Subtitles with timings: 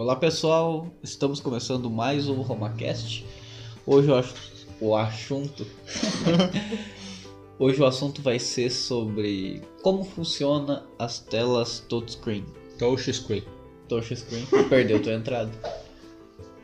[0.00, 3.22] Olá pessoal, estamos começando mais um RomaCast.
[3.86, 4.34] Hoje o, ass-
[4.80, 5.66] o assunto.
[7.60, 12.46] Hoje o assunto vai ser sobre como funciona as telas touchscreen.
[12.78, 13.44] Touchscreen.
[13.90, 14.46] Touchscreen.
[14.70, 15.50] Perdeu tua entrada.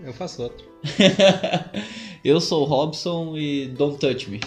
[0.03, 0.67] Eu faço outro.
[2.25, 4.41] Eu sou o Robson e don't touch me.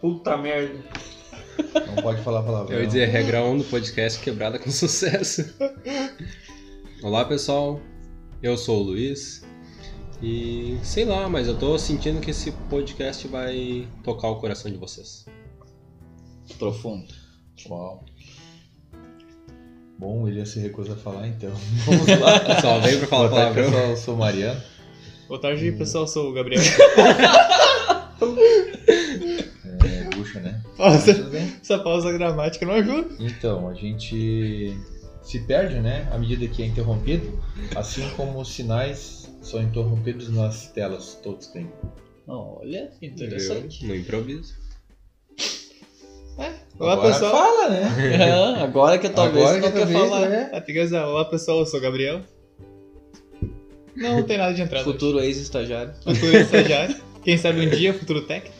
[0.00, 0.78] Puta merda.
[1.84, 2.76] Não pode falar palavrão.
[2.76, 5.52] Eu ia dizer regra 1 do podcast quebrada com sucesso.
[7.02, 7.80] Olá pessoal,
[8.42, 9.44] eu sou o Luiz.
[10.22, 14.78] E sei lá, mas eu tô sentindo que esse podcast vai tocar o coração de
[14.78, 15.26] vocês.
[16.58, 17.12] Profundo.
[17.68, 18.04] Uau.
[19.98, 21.50] Bom, William se recusa a falar, então.
[21.84, 22.60] Vamos lá.
[22.60, 23.64] Só veio pra falar Boa tarde, palavrão.
[23.72, 23.90] pessoal.
[23.90, 24.62] Eu sou o Mariano.
[25.28, 26.04] Boa tarde, pessoal.
[26.04, 26.62] Eu sou o Gabriel.
[29.84, 30.62] É, bucha, né?
[30.76, 31.14] Pausa.
[31.14, 31.52] Tudo bem?
[31.60, 33.14] Essa pausa gramática não ajuda.
[33.20, 34.74] Então, a gente
[35.26, 36.08] se perde, né?
[36.12, 37.42] À medida que é interrompido.
[37.74, 41.68] Assim como os sinais são interrompidos nas telas touchscreen.
[42.28, 43.82] Olha, interessante.
[43.82, 44.54] Eu, no improviso.
[46.78, 47.32] Olá, Agora pessoal.
[47.32, 47.82] fala, né?
[48.58, 50.28] Ah, Agora que talvez Agora não que quer talvez, falar.
[50.28, 50.60] né?
[50.60, 50.94] Tem que.
[50.94, 51.58] Olá, pessoal.
[51.60, 52.20] Eu sou o Gabriel.
[53.96, 54.84] Não, não tem nada de entrada.
[54.84, 55.94] Futuro ex-estagiário.
[56.04, 56.94] Futuro estagiário.
[57.24, 58.54] Quem sabe um dia, futuro técnico.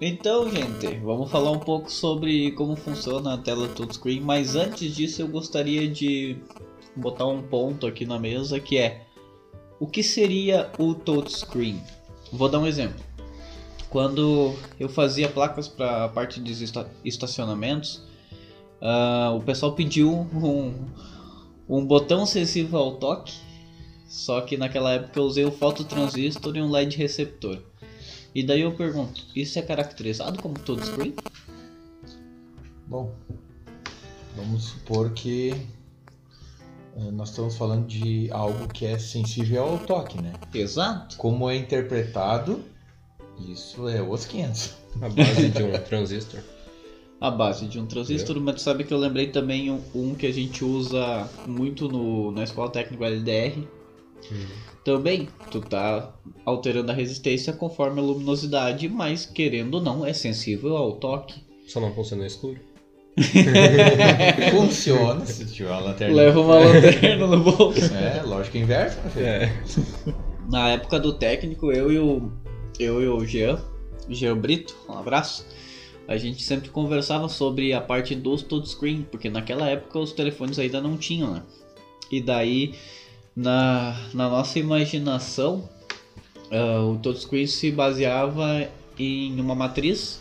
[0.00, 5.22] Então, gente, vamos falar um pouco sobre como funciona a tela touchscreen, mas antes disso
[5.22, 6.36] eu gostaria de
[6.96, 9.06] botar um ponto aqui na mesa que é
[9.78, 11.80] o que seria o touchscreen?
[12.32, 13.02] Vou dar um exemplo.
[13.88, 18.02] Quando eu fazia placas para a parte de esta- estacionamentos,
[18.80, 20.74] ah, o pessoal pediu um,
[21.68, 23.32] um botão sensível ao toque,
[24.08, 27.62] só que naquela época eu usei o fototransistor e um LED receptor.
[28.34, 31.14] E daí eu pergunto, isso é caracterizado como touchscreen?
[32.88, 33.14] Bom,
[34.36, 35.54] vamos supor que
[36.96, 40.32] eh, nós estamos falando de algo que é sensível ao toque, né?
[40.52, 41.16] Exato.
[41.16, 42.64] Como é interpretado,
[43.38, 44.74] isso é os 500.
[45.00, 46.40] A base de um transistor.
[47.20, 50.26] A base de um transistor, mas tu sabe que eu lembrei também um, um que
[50.26, 53.66] a gente usa muito no, na escola técnica LDR.
[54.84, 56.14] Também, tu tá
[56.44, 61.42] alterando a resistência conforme a luminosidade, mas querendo ou não, é sensível ao toque.
[61.66, 62.60] Só não funciona no escuro.
[64.50, 66.14] Funciona se tiver uma lanterna.
[66.14, 67.94] Leva uma lanterna no bolso.
[67.94, 69.26] É, lógica inversa, meu filho.
[69.26, 69.52] É.
[70.50, 72.30] Na época do técnico, eu e o,
[72.78, 73.58] eu e o Jean,
[74.08, 75.46] Jean Brito, um abraço,
[76.06, 80.80] a gente sempre conversava sobre a parte dos touchscreen, porque naquela época os telefones ainda
[80.80, 81.42] não tinham, né?
[82.10, 82.74] E daí,
[83.34, 85.68] na, na nossa imaginação,
[86.50, 88.68] ah, o touchscreen se baseava
[88.98, 90.20] em uma matriz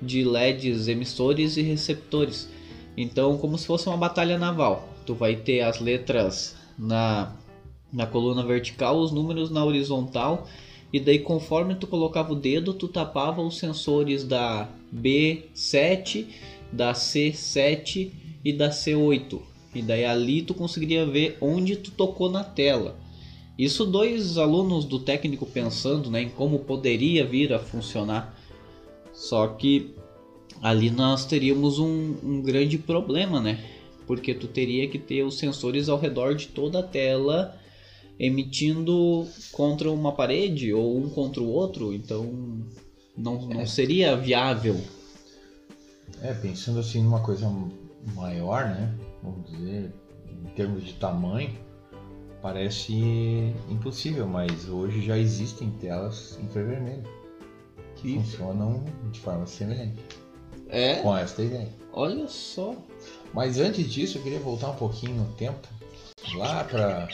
[0.00, 2.48] de LEDs emissores e receptores.
[2.96, 4.88] Então, como se fosse uma batalha naval.
[5.04, 7.32] Tu vai ter as letras na
[7.92, 10.46] na coluna vertical, os números na horizontal,
[10.92, 16.26] e daí conforme tu colocava o dedo, tu tapava os sensores da B7,
[16.70, 18.10] da C7
[18.44, 19.40] e da C8.
[19.76, 22.96] E daí ali tu conseguiria ver onde tu tocou na tela.
[23.58, 28.38] Isso dois alunos do técnico pensando né, em como poderia vir a funcionar.
[29.12, 29.94] Só que
[30.60, 33.58] ali nós teríamos um, um grande problema, né?
[34.06, 37.58] Porque tu teria que ter os sensores ao redor de toda a tela
[38.18, 42.62] emitindo contra uma parede ou um contra o outro, então
[43.16, 44.80] não, não seria viável.
[46.22, 47.50] É, pensando assim numa coisa
[48.14, 48.94] maior, né?
[49.22, 49.92] Vamos dizer,
[50.28, 51.56] em termos de tamanho,
[52.42, 52.92] parece
[53.68, 57.06] impossível, mas hoje já existem telas infravermelhas
[57.96, 60.00] que funcionam de forma semelhante
[60.68, 61.68] É, com esta ideia.
[61.92, 62.74] olha só.
[63.32, 65.66] Mas antes disso, eu queria voltar um pouquinho no tempo,
[66.34, 67.08] lá pra.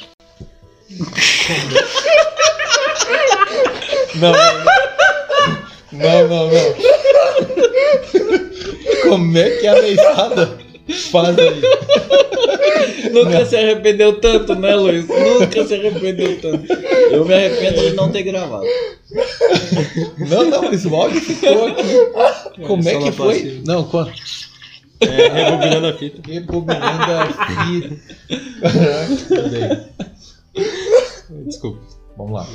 [4.16, 4.32] não,
[5.92, 6.74] não, não, não.
[9.02, 10.58] Como é que a meizada
[11.10, 11.62] faz aí?
[13.12, 15.06] Nunca se arrependeu tanto, né, Luiz?
[15.06, 16.72] Nunca se arrependeu tanto.
[17.10, 18.64] Eu me arrependo de não ter gravado.
[20.18, 22.62] Não, não, mas o áudio ficou aqui.
[22.66, 23.62] Como é que foi?
[23.66, 24.12] Não, quando?
[25.00, 26.22] É, rebobinando a fita.
[26.30, 28.00] Rebobinando a fita.
[28.62, 29.90] Caraca,
[31.46, 31.80] Desculpa.
[32.16, 32.46] Vamos lá.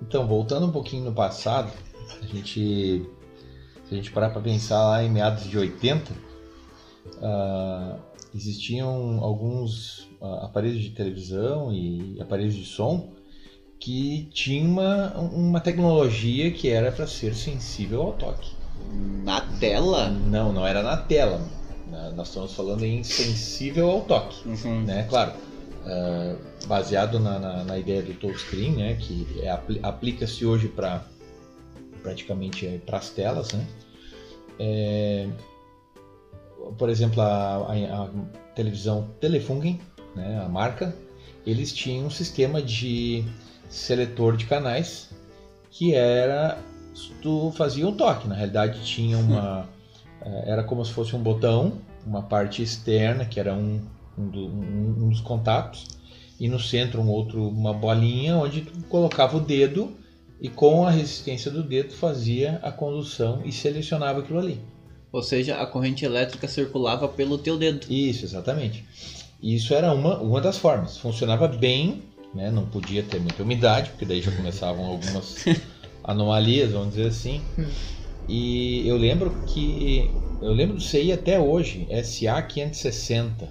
[0.00, 1.70] Então, voltando um pouquinho no passado,
[2.22, 3.02] a gente,
[3.84, 6.12] se a gente parar para pensar lá em meados de 80,
[7.22, 7.96] ah,
[8.34, 13.08] existiam alguns ah, aparelhos de televisão e aparelhos de som
[13.78, 18.50] que tinham uma, uma tecnologia que era para ser sensível ao toque.
[19.24, 20.08] Na tela?
[20.08, 21.40] Não, não era na tela.
[22.14, 24.82] Nós estamos falando em sensível ao toque, Uhum.
[24.84, 25.04] né?
[25.08, 25.32] Claro,
[25.84, 26.36] ah,
[26.66, 28.94] baseado na, na, na ideia do touchscreen, né?
[28.94, 31.02] Que é, apli- aplica-se hoje para
[32.02, 33.66] praticamente para as telas, né?
[34.58, 35.28] É,
[36.78, 38.08] por exemplo, a, a- a
[38.54, 39.80] televisão Telefunken,
[40.14, 40.40] né?
[40.44, 40.94] A marca,
[41.46, 43.24] eles tinham um sistema de
[43.68, 45.10] seletor de canais
[45.70, 46.58] que era
[47.22, 49.66] tu fazia um toque, na realidade tinha uma
[50.24, 53.80] eh, era como se fosse um botão, uma parte externa que era um,
[54.18, 55.86] um, do- um- um dos contatos
[56.38, 59.96] e no centro um outro uma bolinha onde tu colocava o dedo
[60.40, 64.60] e com a resistência do dedo fazia a condução e selecionava aquilo ali.
[65.12, 67.86] Ou seja, a corrente elétrica circulava pelo teu dedo.
[67.90, 68.84] Isso, exatamente.
[69.42, 70.96] Isso era uma, uma das formas.
[70.96, 72.02] Funcionava bem,
[72.34, 72.50] né?
[72.50, 75.44] não podia ter muita umidade, porque daí já começavam algumas
[76.02, 77.42] anomalias, vamos dizer assim.
[78.28, 80.10] E eu lembro que.
[80.40, 83.48] Eu lembro do CI até hoje, SA 560.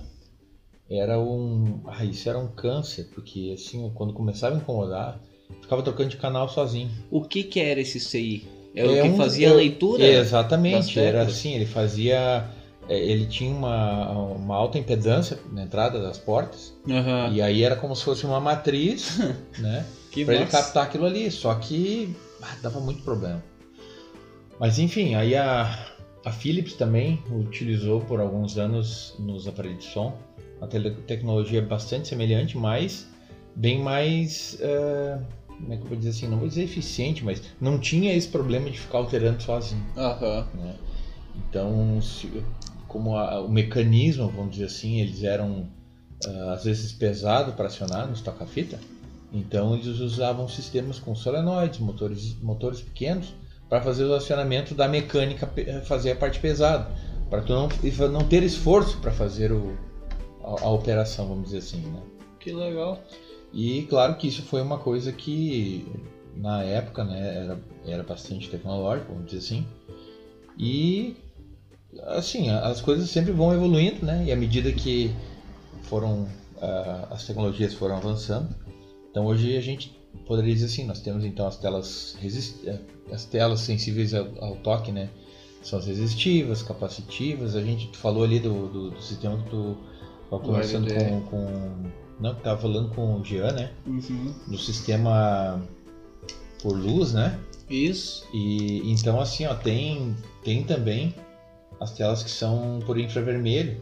[0.89, 1.81] Era um.
[1.85, 5.21] Ah, isso era um câncer, porque assim, quando começava a incomodar,
[5.61, 6.89] ficava trocando de canal sozinho.
[7.09, 8.45] O que que era esse CI?
[8.73, 10.03] É, o É que um- fazia a é- leitura?
[10.05, 12.45] Exatamente, era assim, ele fazia.
[12.89, 17.29] é, Ele tinha uma, uma alta impedância na entrada das portas, Aham.
[17.33, 19.17] e aí era como se fosse uma matriz,
[19.59, 19.85] né?
[20.11, 23.41] Que Pra ele captar aquilo ali, só que ah, dava muito problema.
[24.59, 25.87] Mas enfim, aí a,
[26.25, 30.13] a Philips também utilizou por alguns anos nos aparelhos de som
[30.57, 33.07] uma tecnologia bastante semelhante, mas
[33.55, 34.57] bem mais.
[34.59, 35.17] eh,
[35.61, 36.27] como é que eu vou dizer assim?
[36.27, 39.85] Não vou dizer eficiente, mas não tinha esse problema de ficar alterando sozinho.
[39.95, 40.47] Aham.
[40.53, 40.75] né?
[41.35, 42.43] Então, se-
[42.87, 45.67] como a- o mecanismo, vamos dizer assim, eles eram
[46.25, 48.79] ah, às vezes pesado para acionar nos toca-fita,
[49.33, 53.33] então eles usavam sistemas com solenoides, motores, motores pequenos,
[53.67, 55.49] para fazer o acionamento da mecânica,
[55.85, 56.91] fazer a parte pesada,
[57.29, 57.69] para tu não,
[58.09, 59.75] não ter esforço para fazer o,
[60.43, 62.01] a, a operação, vamos dizer assim, né?
[62.39, 62.99] Que legal.
[63.53, 65.85] E claro que isso foi uma coisa que
[66.35, 69.65] na época né, era, era bastante tecnológico, vamos dizer assim.
[70.57, 71.15] E
[72.03, 74.23] assim, as coisas sempre vão evoluindo, né?
[74.25, 75.11] E à medida que
[75.83, 76.27] foram
[76.61, 78.47] ah, as tecnologias foram avançando,
[79.09, 79.91] então hoje a gente
[80.25, 82.55] poderia dizer assim, nós temos então as telas resist...
[82.65, 82.79] eh,
[83.11, 85.09] as telas sensíveis ao, ao toque, né?
[85.61, 87.55] São as resistivas, capacitivas.
[87.55, 89.77] A gente falou ali do, do, do sistema que tu
[90.23, 93.71] estava conversando com, com não, que tava falando com o Jean, né?
[93.85, 94.33] Uhum.
[94.47, 95.61] do sistema
[96.61, 97.39] por luz, né?
[97.69, 98.27] Isso.
[98.33, 101.15] E então assim, ó, tem tem também
[101.79, 103.81] as telas que são por infravermelho,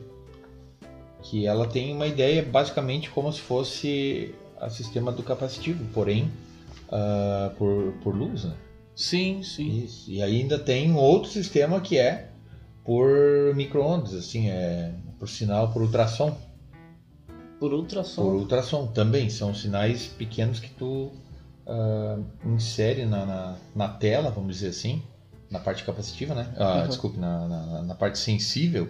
[1.21, 6.31] que ela tem uma ideia basicamente como se fosse o sistema do capacitivo, porém
[6.91, 8.53] ah, por, por luz, né?
[8.95, 9.83] Sim, sim.
[9.83, 10.12] Isso.
[10.12, 12.30] E ainda tem outro sistema que é
[12.83, 16.36] por micro-ondas, assim, é por sinal por ultrassom.
[17.60, 18.22] Por ultrassom.
[18.24, 21.12] Por ultrassom também, são sinais pequenos que tu
[21.68, 25.04] ah, insere na, na, na tela, vamos dizer assim,
[25.52, 26.52] na parte capacitiva, né?
[26.58, 26.88] Ah, Uhum.
[26.88, 28.88] Desculpe, na, na, na parte sensível.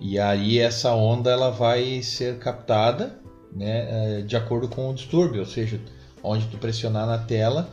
[0.00, 3.18] E aí essa onda ela vai ser captada
[3.52, 5.80] né, eh, de acordo com o distúrbio, ou seja,
[6.22, 7.68] onde tu pressionar na tela,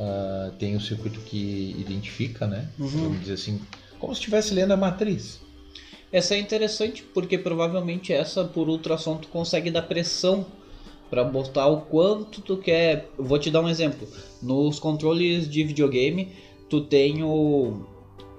[0.00, 2.68] ah, tem o circuito que identifica, né?
[2.78, 2.88] Uhum.
[2.88, 3.60] Vamos dizer assim,
[3.98, 5.43] como se estivesse lendo a matriz.
[6.14, 10.46] Essa é interessante porque provavelmente essa por ultrassom tu consegue dar pressão
[11.10, 13.10] para botar o quanto tu quer.
[13.18, 14.06] Vou te dar um exemplo.
[14.40, 16.28] Nos controles de videogame,
[16.70, 17.82] tu tem o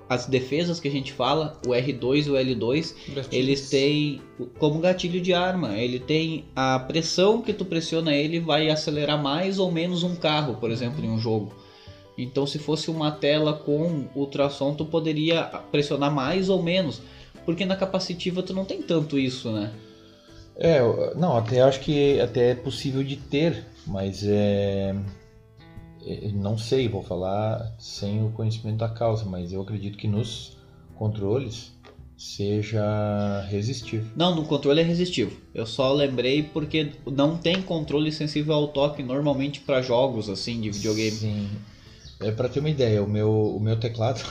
[0.08, 2.96] as defesas que a gente fala, o R2 e o L2,
[3.30, 4.22] eles têm
[4.58, 9.60] como gatilho de arma, ele tem a pressão que tu pressiona ele vai acelerar mais
[9.60, 11.52] ou menos um carro, por exemplo, em um jogo.
[12.18, 17.02] Então, se fosse uma tela com ultrassom, tu poderia pressionar mais ou menos,
[17.46, 19.72] porque na capacitiva tu não tem tanto isso, né?
[20.58, 20.80] É,
[21.16, 24.96] não, até acho que até é possível de ter, mas é,
[26.06, 30.58] é, não sei, vou falar sem o conhecimento da causa, mas eu acredito que nos
[30.96, 31.74] controles
[32.18, 34.10] seja resistivo.
[34.16, 35.36] Não, no controle é resistivo.
[35.54, 40.72] Eu só lembrei porque não tem controle sensível ao toque normalmente para jogos assim de
[40.72, 41.12] videogame.
[41.12, 41.50] Sim.
[42.22, 44.24] É para ter uma ideia, o meu o meu teclado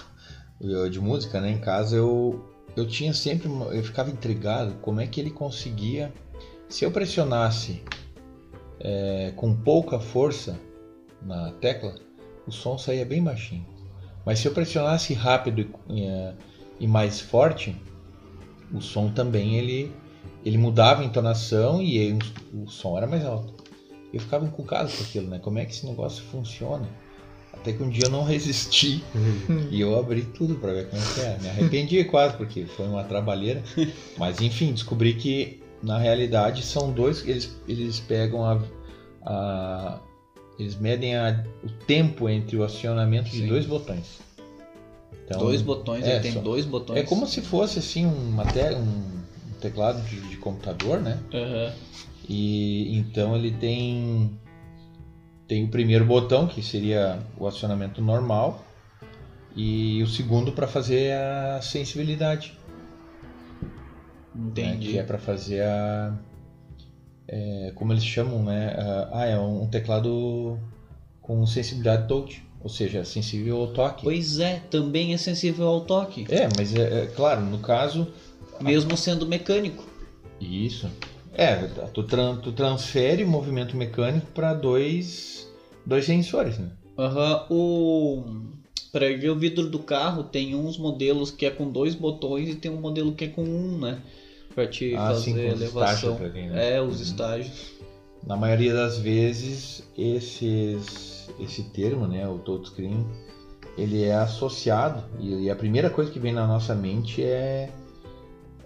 [0.91, 5.21] de música, né, em casa eu eu tinha sempre eu ficava intrigado como é que
[5.21, 6.13] ele conseguia
[6.69, 7.83] se eu pressionasse
[8.81, 10.59] é, com pouca força
[11.23, 11.95] na tecla,
[12.47, 13.67] o som saía bem baixinho.
[14.27, 16.35] Mas se eu pressionasse rápido e, é,
[16.81, 17.77] e mais forte,
[18.73, 19.93] o som também ele
[20.45, 22.19] ele mudava a entonação e
[22.53, 23.55] o som era mais alto.
[24.13, 25.39] Eu ficava encucado com aquilo, né?
[25.39, 26.87] Como é que esse negócio funciona?
[27.57, 29.03] Até que um dia eu não resisti
[29.71, 31.39] e eu abri tudo pra ver como é que é.
[31.41, 33.63] Me arrependi quase, porque foi uma trabalheira.
[34.19, 37.27] Mas enfim, descobri que na realidade são dois.
[37.27, 38.61] Eles, eles pegam a.
[39.25, 40.01] a-
[40.59, 43.47] eles medem a- o tempo entre o acionamento de Sim.
[43.49, 44.21] dois botões.
[45.25, 46.99] Então, dois botões, é, ele tem só- dois botões.
[46.99, 49.05] É como se fosse assim uma te- um
[49.61, 51.19] teclado de, de computador, né?
[51.33, 51.73] Aham.
[52.29, 54.31] E então ele tem
[55.47, 58.65] tem o primeiro botão que seria o acionamento normal
[59.55, 62.59] e o segundo para fazer a sensibilidade,
[64.35, 64.43] né?
[64.51, 64.89] Entendi.
[64.93, 66.13] que é para fazer a
[67.29, 68.75] é, como eles chamam, né?
[68.77, 70.59] a- ah, é um teclado
[71.23, 74.03] com sensibilidade touch, ou seja, sensível ao toque.
[74.05, 76.27] Pois é, também é sensível ao toque.
[76.29, 78.07] É, mas é, é claro, no caso
[78.61, 79.85] Mesmo sendo mecânico.
[80.41, 80.89] Isso.
[81.35, 81.57] É,
[81.93, 85.47] tu, tran- tu transfere o movimento mecânico para dois,
[85.85, 86.71] dois sensores, né?
[86.99, 88.23] Aham, o.
[88.93, 92.55] Para erguer o vidro do carro, tem uns modelos que é com dois botões e
[92.55, 93.99] tem um modelo que é com um, né?
[94.55, 96.17] Pra te Ah, sim, fazer os elevação.
[96.23, 96.77] ali, né?
[96.77, 97.03] É, os Uhum.
[97.03, 97.73] estágios.
[98.25, 103.05] Na maioria das vezes, esses, esse termo, né, o touchscreen,
[103.77, 107.69] ele é associado e a primeira coisa que vem na nossa mente é,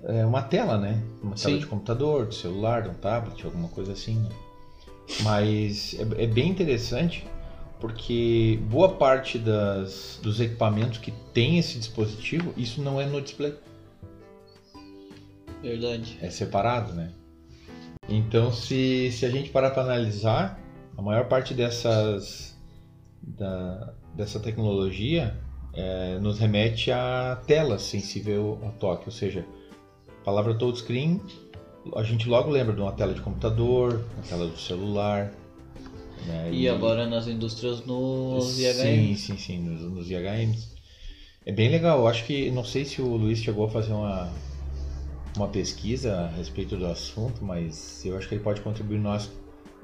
[0.05, 1.03] é uma tela, né?
[1.23, 1.59] Uma tela Sim.
[1.59, 4.29] de computador, de celular, de um tablet, alguma coisa assim, né?
[5.23, 7.27] Mas é, é bem interessante
[7.81, 13.55] porque boa parte das, dos equipamentos que tem esse dispositivo, isso não é no display.
[15.63, 16.19] Verdade.
[16.23, 17.13] é separado, né?
[18.09, 20.59] Então, se, se a gente parar para analisar,
[20.97, 22.57] a maior parte dessas
[23.21, 25.37] da, dessa tecnologia
[25.75, 29.45] é, nos remete a tela sensível ao toque, ou seja,
[30.29, 31.23] palavra touchscreen,
[31.97, 35.33] a gente logo lembra de uma tela de computador, uma tela do celular.
[36.27, 36.51] né?
[36.53, 38.63] E agora nas indústrias nos Sim,
[39.13, 39.17] IHM.
[39.17, 40.77] sim, sim, nos, nos IHMs.
[41.47, 42.01] É bem legal.
[42.01, 44.31] Eu acho que não sei se o Luiz chegou a fazer uma,
[45.35, 49.31] uma pesquisa a respeito do assunto, mas eu acho que ele pode contribuir nós,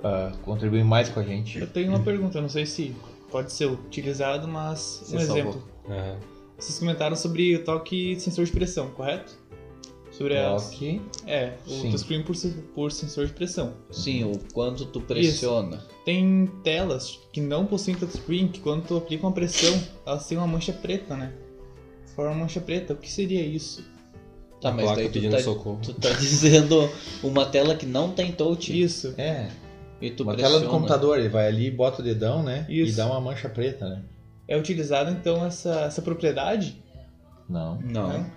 [0.03, 1.59] ah, contribuir mais com a gente.
[1.59, 2.95] Eu tenho uma pergunta, não sei se
[3.31, 5.37] pode ser utilizado, mas um salvou.
[5.39, 5.69] exemplo.
[5.89, 6.19] Aham.
[6.59, 9.37] Vocês comentaram sobre o toque sensor de pressão, correto?
[10.17, 10.55] Sobre a...
[10.57, 11.03] Toque.
[11.27, 11.91] É, o Sim.
[11.91, 12.37] touchscreen por,
[12.75, 13.75] por sensor de pressão.
[13.91, 15.83] Sim, o quanto tu pressiona.
[16.05, 20.47] Tem telas que não possuem touchscreen, que quando tu aplica uma pressão, elas têm uma
[20.47, 21.33] mancha preta, né?
[22.15, 22.93] Forma uma mancha preta.
[22.93, 23.83] O que seria isso?
[24.61, 25.81] Tá, A mas placa daí tu pedindo tá, socorro.
[25.83, 26.89] tu tá dizendo
[27.23, 28.81] uma tela que não tem touch.
[28.81, 29.15] Isso.
[29.19, 29.49] É,
[30.01, 30.59] E tu uma pressiona.
[30.59, 32.65] tela do computador, ele vai ali, bota o dedão, né?
[32.69, 32.97] E Isso.
[32.97, 34.03] dá uma mancha preta, né?
[34.47, 36.83] É utilizada então essa, essa propriedade?
[37.49, 37.79] Não.
[37.81, 38.31] Não, Né?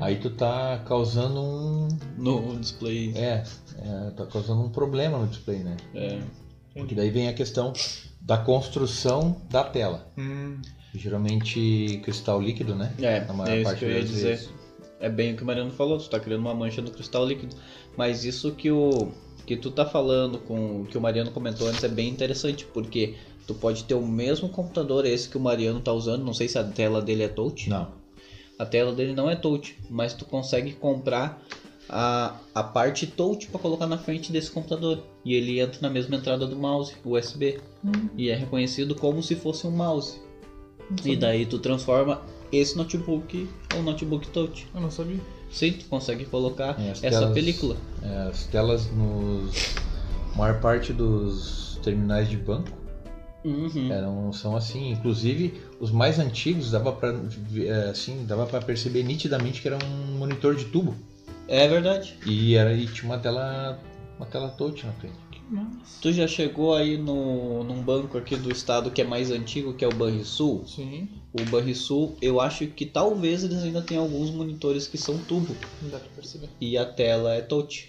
[0.00, 1.88] Aí tu tá causando um.
[2.16, 3.12] no display.
[3.16, 3.44] É,
[3.78, 5.76] é, tá causando um problema no display, né?
[5.94, 6.18] É.
[6.74, 7.72] Porque daí vem a questão
[8.20, 10.10] da construção da tela.
[10.16, 10.60] hum,
[10.94, 12.94] Geralmente cristal líquido, né?
[13.00, 14.28] É, Na maior é isso que eu ia dizer.
[14.28, 14.50] vezes.
[15.00, 17.54] É bem o que o Mariano falou, tu tá criando uma mancha no cristal líquido.
[17.96, 19.12] Mas isso que o
[19.46, 23.14] que tu tá falando com o que o Mariano comentou antes é bem interessante, porque
[23.46, 26.58] tu pode ter o mesmo computador esse que o Mariano tá usando, não sei se
[26.58, 27.70] a tela dele é touch.
[27.70, 27.88] Não.
[28.58, 31.40] A tela dele não é touch, mas tu consegue comprar
[31.88, 35.02] a, a parte touch para colocar na frente desse computador.
[35.24, 37.60] E ele entra na mesma entrada do mouse, USB.
[38.16, 40.20] E é reconhecido como se fosse um mouse.
[41.04, 44.66] E daí tu transforma esse notebook ou notebook touch.
[44.74, 45.20] eu não sabia.
[45.50, 47.76] Sim, tu consegue colocar É, as essa telas- película.
[48.02, 49.54] É, as telas nos.
[50.36, 52.70] Maior parte dos terminais de banco
[53.44, 53.92] Uhum.
[53.92, 54.90] eram, são assim.
[54.90, 59.78] Inclusive, os mais antigos dava pra, ver, é, assim, dava pra perceber nitidamente que era
[59.84, 60.94] um monitor de tubo.
[61.46, 62.16] É verdade.
[62.26, 63.78] E, era, e tinha uma tela.
[64.18, 65.28] Uma tela touch na frente.
[65.50, 65.98] Mas...
[66.02, 69.84] Tu já chegou aí no, num banco aqui do estado que é mais antigo, que
[69.84, 70.64] é o Banrisul?
[70.66, 75.56] Sim, O Banrisul, eu acho que talvez eles ainda tenham alguns monitores que são tubo.
[75.80, 76.50] não dá pra perceber.
[76.60, 77.88] E a tela é touch.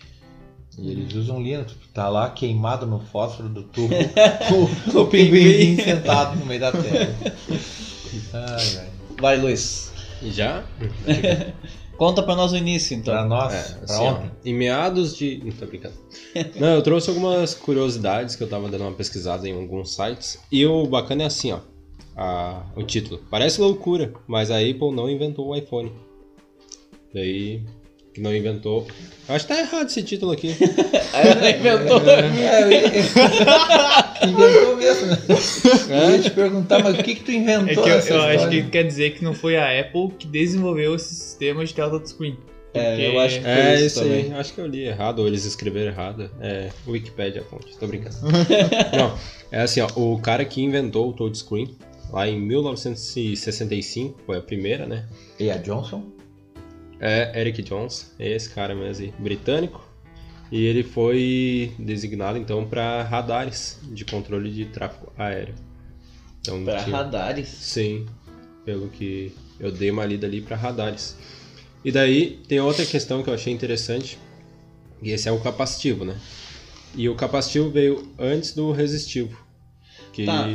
[0.81, 3.93] E eles usam Linux, tá lá queimado no fósforo do tubo,
[4.95, 7.15] o, o pinguim sentado no meio da tela.
[8.33, 8.89] Ai, ai.
[9.19, 9.91] Vai, Luiz.
[10.21, 10.63] E já?
[11.97, 13.13] Conta pra nós o início, então.
[13.13, 15.41] Pra nós, É, pra assim, ó, em meados de.
[15.43, 15.93] Não tô brincando.
[16.55, 20.39] Não, eu trouxe algumas curiosidades que eu tava dando uma pesquisada em alguns sites.
[20.51, 21.59] E o bacana é assim, ó.
[22.15, 23.21] a- o título.
[23.29, 25.91] Parece loucura, mas a Apple não inventou o iPhone.
[27.13, 27.61] Daí.
[28.13, 28.87] Que não inventou.
[29.27, 30.55] Eu acho que tá errado esse título aqui.
[31.13, 32.01] Ela inventou.
[32.09, 35.17] É, eu ia- inventou mesmo, né?
[35.89, 36.05] É?
[36.07, 38.49] Eu ia te perguntar, mas o que que tu É inventou que eu, eu acho
[38.49, 42.37] que quer dizer que não foi a Apple que desenvolveu esse sistema de tela touchscreen.
[42.73, 44.23] É, eu acho que foi É isso isso aí.
[44.23, 44.33] também.
[44.39, 46.29] Acho que eu li errado, ou eles escreveram errado.
[46.41, 48.15] É, Wikipedia a fonte, tô brincando.
[48.95, 49.15] Não,
[49.51, 51.75] é assim, ó, o cara que inventou o touchscreen,
[52.11, 55.05] lá em 1965, foi a primeira, né?
[55.39, 56.03] E a Johnson?
[56.99, 59.87] É Eric Jones, é esse cara mesmo, aí, britânico.
[60.51, 65.53] E ele foi designado então para radares de controle de tráfego aéreo.
[66.41, 67.47] Então, Pra tinha- radares.
[67.47, 68.05] Sim,
[68.65, 71.15] pelo que eu dei uma lida ali para radares.
[71.85, 74.17] E daí tem outra questão que eu achei interessante,
[75.01, 76.19] e esse é o capacitivo, né?
[76.95, 79.37] E o capacitivo veio antes do resistivo.
[80.11, 80.47] Que Tá,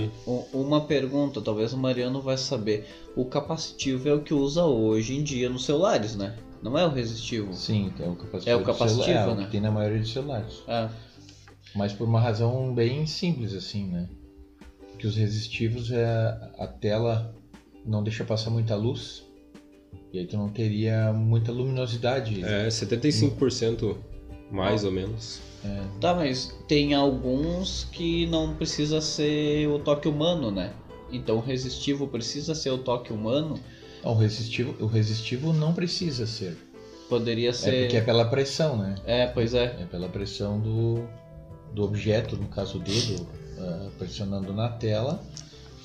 [0.52, 2.87] uma pergunta, talvez o Mariano vai saber.
[3.16, 6.37] O capacitivo é o que usa hoje em dia nos celulares, né?
[6.62, 7.52] Não é o resistivo.
[7.52, 8.50] Sim, é o capacitivo.
[8.50, 9.44] É o capacitivo, celular, é o né?
[9.44, 10.62] que tem na maioria dos celulares.
[10.66, 10.88] É.
[11.75, 14.08] Mas por uma razão bem simples, assim, né?
[14.90, 16.06] Porque os resistivos é
[16.58, 17.34] a tela
[17.84, 19.25] não deixa passar muita luz.
[20.12, 22.42] E aí tu não teria muita luminosidade.
[22.44, 23.96] é 75%
[24.50, 25.40] mais ou menos.
[26.00, 30.73] Tá, mas tem alguns que não precisa ser o toque humano, né?
[31.11, 33.59] Então o resistivo precisa ser o toque humano.
[34.02, 36.56] O resistivo, o resistivo não precisa ser.
[37.09, 37.83] Poderia É ser.
[37.83, 38.94] porque é pela pressão, né?
[39.06, 39.76] É, pois é.
[39.80, 41.04] É pela pressão do,
[41.73, 43.26] do objeto, no caso o dedo,
[43.59, 45.23] ah, pressionando na tela,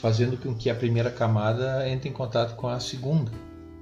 [0.02, 3.32] fazendo com que a primeira camada entre em contato com a segunda.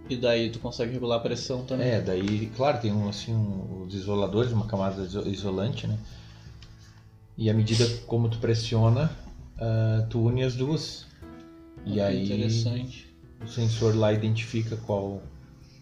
[0.10, 1.88] E daí tu consegue regular a pressão também.
[1.88, 5.98] É, daí, claro, tem um, assim, um, os isoladores, uma camada iso- isolante, né?
[7.38, 9.12] E à medida como tu pressiona,
[9.60, 11.06] ah, tu une as duas.
[11.86, 13.08] E Ah, aí Interessante.
[13.44, 15.22] o sensor lá identifica qual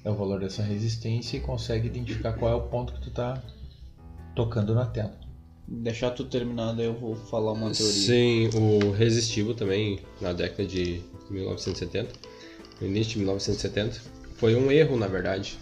[0.04, 3.42] é o valor dessa resistência e consegue identificar qual é o ponto que tu tá
[4.36, 5.14] tocando na tela.
[5.68, 7.94] Deixar tu terminar, daí eu vou falar uma teoria.
[7.94, 12.14] Sim, o resistivo também, na década de 1970,
[12.80, 14.02] no início de 1970,
[14.36, 15.58] foi um erro, na verdade.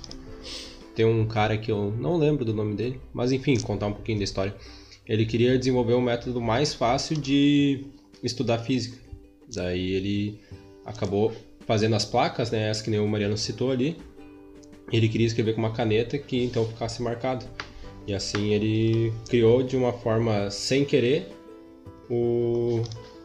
[0.96, 4.20] Tem um cara que eu não lembro do nome dele, mas enfim, contar um pouquinho
[4.20, 4.55] da história.
[5.08, 7.86] Ele queria desenvolver um método mais fácil de
[8.24, 8.98] estudar física.
[9.53, 10.39] Daí ele
[10.86, 11.34] acabou
[11.65, 13.98] fazendo as placas, né, as que nem o Mariano citou ali.
[14.91, 17.46] Ele queria escrever com uma caneta que então ficasse marcado.
[18.05, 21.27] E assim ele criou de uma forma sem querer
[22.09, 22.83] o...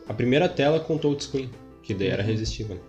[0.09, 1.51] a primeira tela com touchscreen,
[1.83, 2.77] que daí era resistível.
[2.77, 2.88] né?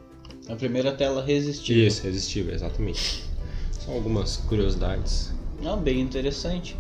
[0.49, 1.79] A primeira tela resistiva.
[1.79, 3.23] Isso, resistível, exatamente.
[3.71, 5.31] São algumas curiosidades.
[5.62, 6.75] Não, bem interessante.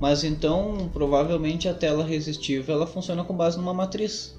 [0.00, 4.36] Mas então, provavelmente a tela resistível ela funciona com base numa matriz.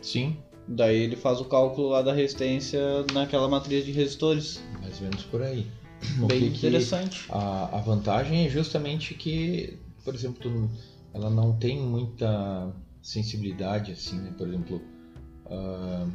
[0.00, 2.80] Sim, Daí ele faz o cálculo lá da resistência
[3.12, 4.60] naquela matriz de resistores.
[4.80, 5.66] mais ou menos por aí.
[6.26, 7.26] Bem interessante.
[7.28, 10.70] A, a vantagem é justamente que, por exemplo,
[11.12, 14.32] ela não tem muita sensibilidade, assim, né?
[14.36, 14.80] Por exemplo,
[15.46, 16.06] ah,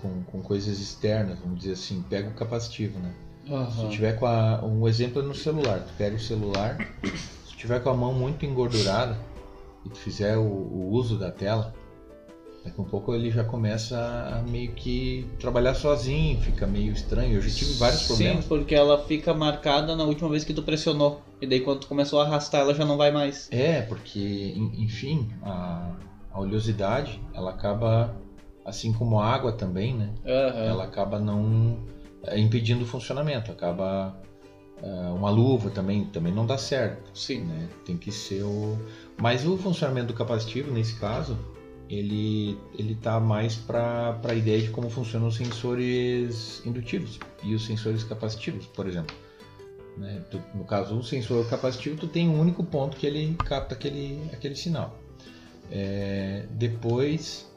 [0.00, 3.12] com, com coisas externas, vamos dizer assim, pega o capacitivo, né?
[3.44, 3.88] Se tu Aham.
[3.90, 6.76] tiver com a, um exemplo é no celular, tu pega o celular,
[7.46, 9.18] se tiver com a mão muito engordurada
[9.84, 11.72] e tu fizer o, o uso da tela,
[12.64, 13.96] daqui a um pouco ele já começa
[14.36, 17.34] a meio que trabalhar sozinho, fica meio estranho.
[17.36, 18.44] Eu já tive vários problemas.
[18.44, 21.22] Sim, porque ela fica marcada na última vez que tu pressionou.
[21.40, 23.48] E daí quando tu começou a arrastar, ela já não vai mais.
[23.50, 25.94] É, porque, en- enfim, a,
[26.32, 28.14] a oleosidade, ela acaba,
[28.68, 30.10] assim como a água também, né?
[30.26, 30.64] Aham.
[30.64, 31.78] Ela acaba não
[32.24, 34.20] é, impedindo o funcionamento, acaba
[34.82, 37.40] é, uma luva também, também não dá certo, Sim.
[37.44, 37.68] né?
[37.84, 38.78] Tem que ser o...
[39.20, 41.36] Mas o funcionamento do capacitivo, nesse caso,
[41.88, 47.64] ele, ele tá mais para a ideia de como funcionam os sensores indutivos e os
[47.64, 49.16] sensores capacitivos, por exemplo.
[49.96, 50.22] né?
[50.30, 54.20] Tu- no caso, o sensor capacitivo, tu tem um único ponto que ele capta aquele,
[54.32, 54.94] aquele sinal.
[55.70, 57.47] É, depois,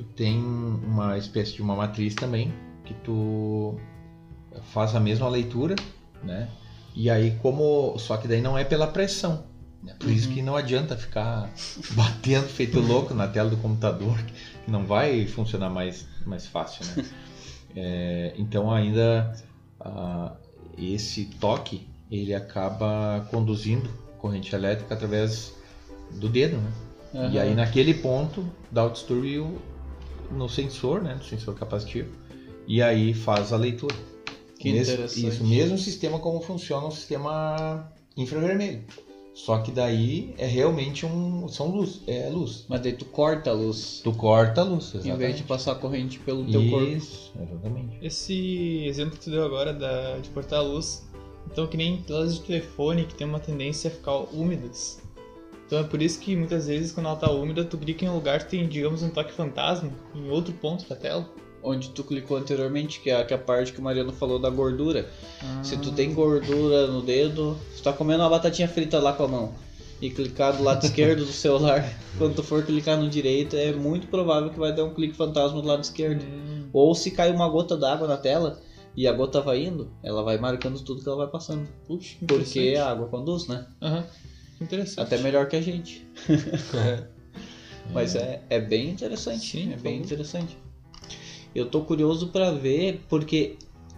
[0.00, 2.52] tu tem uma espécie de uma matriz também,
[2.84, 3.78] que tu
[4.72, 5.76] faz a mesma leitura,
[6.24, 6.48] né?
[6.94, 7.96] E aí, como.
[7.98, 9.44] Só que daí não é pela pressão.
[9.82, 9.94] né?
[9.98, 10.34] Por isso Uhum.
[10.34, 11.48] que não adianta ficar
[11.92, 14.16] batendo feito louco na tela do computador,
[14.64, 17.04] que não vai funcionar mais, mais fácil, né?
[17.76, 19.32] É, então ainda
[19.78, 20.32] ah,
[20.76, 25.54] esse toque ele acaba conduzindo corrente elétrica através
[26.18, 26.72] do dedo, né?
[27.14, 27.30] Aham.
[27.30, 29.62] E aí naquele ponto dá o distúrbio
[30.30, 31.14] no sensor, né?
[31.14, 32.10] No sensor capacitivo.
[32.66, 33.96] E aí faz a leitura.
[34.58, 35.26] Que Mesmo- interessante.
[35.28, 38.84] Isso, mesmo sistema como funciona o sistema infravermelho.
[39.32, 41.48] Só que daí é realmente um.
[41.48, 42.00] São luz.
[42.06, 42.66] É luz.
[42.68, 44.00] Mas daí tu corta a luz.
[44.04, 45.36] Tu corta a luz, Em vez exatamente.
[45.38, 46.84] de passar a corrente pelo teu corpo.
[46.86, 47.98] Isso, exatamente.
[48.02, 51.06] Esse exemplo que tu deu agora da, de cortar a luz,
[51.50, 55.00] então que nem telas de telefone que tem uma tendência a ficar úmidas.
[55.70, 58.16] Então é por isso que muitas vezes quando ela tá úmida, tu clica em um
[58.16, 61.24] lugar que tem, digamos, um toque fantasma em outro ponto da tela.
[61.62, 64.40] Onde tu clicou anteriormente, que é a, que é a parte que o Mariano falou
[64.40, 65.08] da gordura.
[65.62, 65.78] Se Ah.
[65.78, 69.54] tu tem gordura no dedo, tu tá comendo uma batatinha frita lá com a mão.
[70.02, 71.84] e clicar do lado esquerdo do celular,
[72.18, 75.60] quando tu for clicar no direito, é muito provável que vai dar um clique fantasma
[75.60, 76.24] do lado esquerdo.
[76.24, 78.58] Hum, Ou se cai uma gota d'água na tela
[78.96, 81.68] e a gota vai indo, ela vai marcando tudo que ela vai passando.
[81.86, 83.66] puxa, que Porque a água conduz, né?
[83.82, 84.04] Aham.
[84.60, 85.00] Interessante.
[85.00, 86.06] Até melhor que a gente.
[86.74, 87.04] É.
[87.92, 89.46] Mas é, é bem interessante.
[89.50, 90.04] Sim, é bem favor.
[90.04, 90.56] interessante.
[91.54, 93.56] Eu tô curioso pra ver, porque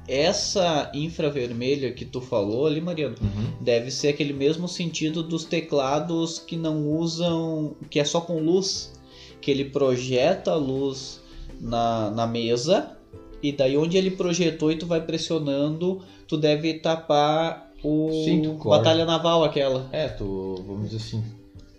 [0.08, 3.52] essa infravermelha que tu falou ali, Mariano, Uhum.
[3.60, 7.76] deve ser aquele mesmo sentido dos teclados que não usam.
[7.90, 8.92] que é só com luz.
[9.40, 11.20] Que ele projeta a luz
[11.60, 12.96] na, na mesa.
[13.42, 18.58] E daí onde ele projetou e tu vai pressionando, tu deve tapar o Sim.
[18.64, 19.88] Batalha Naval aquela.
[19.92, 21.24] É, tu, vamos dizer assim,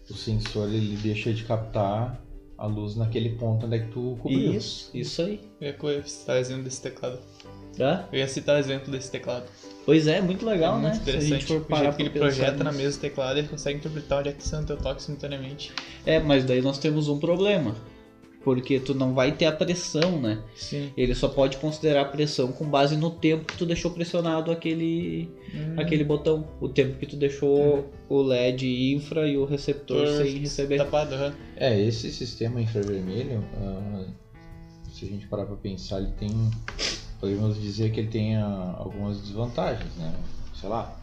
[0.09, 2.21] o sensor ele deixa de captar
[2.57, 4.53] a luz naquele ponto onde é que tu cobriu.
[4.53, 5.39] Isso, isso aí.
[5.59, 7.19] Eu ia citar exemplo desse teclado.
[7.77, 8.07] Tá?
[8.11, 9.45] Eu ia citar exemplo desse teclado.
[9.85, 10.89] Pois é, muito legal, é né?
[10.89, 11.45] muito interessante.
[11.45, 14.29] for o parar jeito que ele projeta na mesa do teclado, ele consegue interpretar onde
[14.29, 15.73] é que sendo teu toque simultaneamente.
[16.05, 17.75] É, mas daí nós temos um problema.
[18.43, 20.41] Porque tu não vai ter a pressão, né?
[20.53, 20.91] Sim.
[20.97, 25.29] Ele só pode considerar a pressão com base no tempo que tu deixou pressionado aquele,
[25.53, 25.75] Hum.
[25.77, 26.45] aquele botão.
[26.59, 30.77] O tempo que tu deixou o LED infra e o receptor sem receber.
[30.77, 31.33] Tapado, aham.
[31.55, 34.05] É, esse sistema infravermelho, ah,
[34.91, 36.29] se a gente parar pra pensar, ele tem.
[37.19, 40.13] Podemos dizer que ele tem ah, algumas desvantagens, né?
[40.53, 40.99] Sei lá.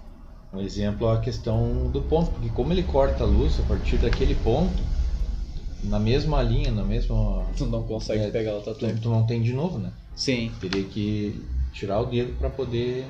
[0.52, 3.96] Um exemplo é a questão do ponto, porque como ele corta a luz a partir
[3.98, 4.82] daquele ponto,
[5.84, 7.44] na mesma linha, na mesma.
[7.56, 9.00] Tu não consegue É, pegar outra Tu, tempo.
[9.00, 9.92] tu não tem de novo, né?
[10.14, 10.50] Sim.
[10.60, 11.40] Teria que
[11.72, 13.04] tirar o dedo para poder.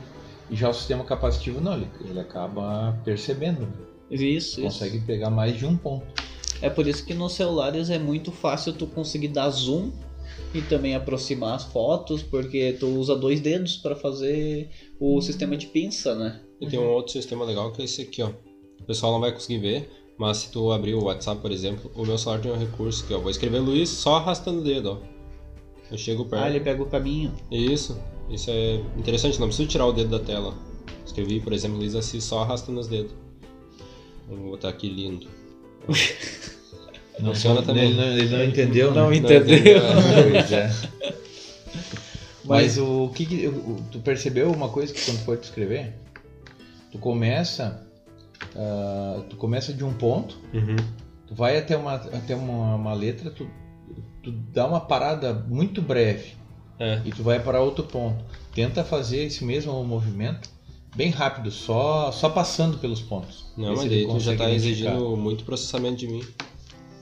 [0.48, 3.72] E já o sistema capacitivo não, ele, ele acaba percebendo, né?
[4.10, 4.62] Isso, isso.
[4.62, 6.04] consegue pegar mais de um ponto.
[6.60, 9.92] É por isso que nos celulares é muito fácil tu conseguir dar zoom
[10.52, 15.66] e também aproximar as fotos, porque tu usa dois dedos para fazer o sistema de
[15.68, 16.40] pinça, né?
[16.60, 18.30] E tem um outro sistema legal que é esse aqui, ó.
[18.80, 22.04] O pessoal não vai conseguir ver, mas se tu abrir o WhatsApp, por exemplo, o
[22.04, 25.10] meu celular tem um recurso que, ó, vou escrever Luiz só arrastando o dedo, ó.
[25.90, 26.44] Eu chego perto.
[26.44, 27.32] Ah, ele pega o caminho.
[27.50, 30.54] Isso, isso é interessante, não preciso tirar o dedo da tela.
[31.06, 33.12] Escrevi, por exemplo, Luiz Assis só arrastando os dedos.
[34.28, 35.26] Vou botar aqui lindo.
[37.18, 37.90] Não, Funciona também.
[37.90, 39.16] Ele não, ele não entendeu, Não né?
[39.18, 39.80] entendeu.
[40.32, 40.70] Pois é.
[42.44, 45.92] Mas- Mas o que, que- o- tu percebeu uma coisa que quando for te escrever?
[46.90, 47.86] Tu começa
[48.56, 50.76] ah, tu começa de um ponto, Uhum.
[51.26, 53.48] tu vai até uma até uma, uma letra, tu,
[54.22, 56.34] tu dá uma parada muito breve
[56.78, 57.00] É.
[57.04, 58.24] e tu vai para outro ponto.
[58.54, 60.48] Tenta fazer esse mesmo movimento
[60.96, 63.46] bem rápido, só só passando pelos pontos.
[63.56, 64.90] Não, mas ele daí tu já tá identificar.
[64.90, 66.22] exigindo muito processamento de mim.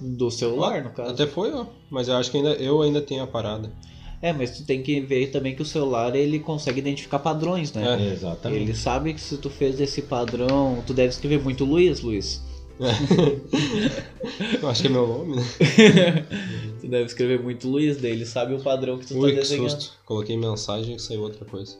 [0.01, 1.11] Do celular, no caso.
[1.12, 1.66] Até foi, ó.
[1.90, 3.72] Mas eu acho que ainda, eu ainda tenho a parada.
[4.20, 8.09] É, mas tu tem que ver também que o celular ele consegue identificar padrões, né?
[8.09, 8.12] É.
[8.12, 8.62] Exatamente.
[8.62, 12.42] Ele sabe que se tu fez esse padrão, tu deve escrever muito Luiz, Luiz.
[14.62, 15.42] Eu acho que é meu nome, né?
[16.81, 19.42] Tu deve escrever muito Luiz, daí ele sabe o padrão que tu Ui, tá que
[19.42, 19.70] desenhando.
[19.70, 19.98] susto.
[20.04, 21.76] Coloquei mensagem e saiu outra coisa.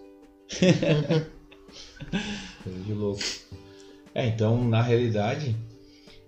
[2.65, 3.23] Coisa de louco.
[4.15, 5.55] É, então, na realidade,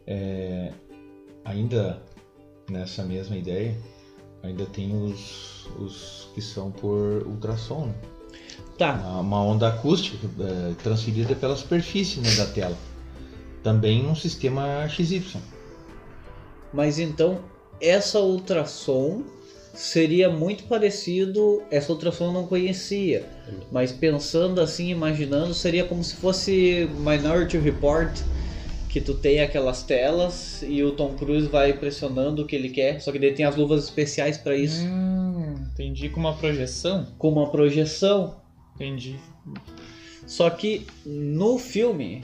[0.06, 0.72] é,
[1.44, 2.02] ainda
[2.70, 3.76] nessa mesma ideia,
[4.42, 7.86] ainda tem os, os que são por ultrassom.
[7.86, 7.94] né?
[8.78, 12.76] Tá, Uma, uma onda acústica é, transferida pela superfície né, da tela.
[13.62, 15.36] Também um sistema XY.
[16.72, 17.40] mas então
[17.80, 19.22] essa ultrassom
[19.74, 21.62] seria muito parecido.
[21.70, 23.28] Essa ultrassom eu não conhecia,
[23.70, 28.10] mas pensando assim, imaginando, seria como se fosse Minority Report.
[28.90, 33.00] Que tu tem aquelas telas e o Tom Cruise vai pressionando o que ele quer,
[33.00, 37.06] só que daí tem as luvas especiais pra isso, Hum, entendi com uma projeção.
[37.16, 38.36] com uma projeção.
[38.74, 39.16] Entendi.
[40.26, 42.20] Só que no filme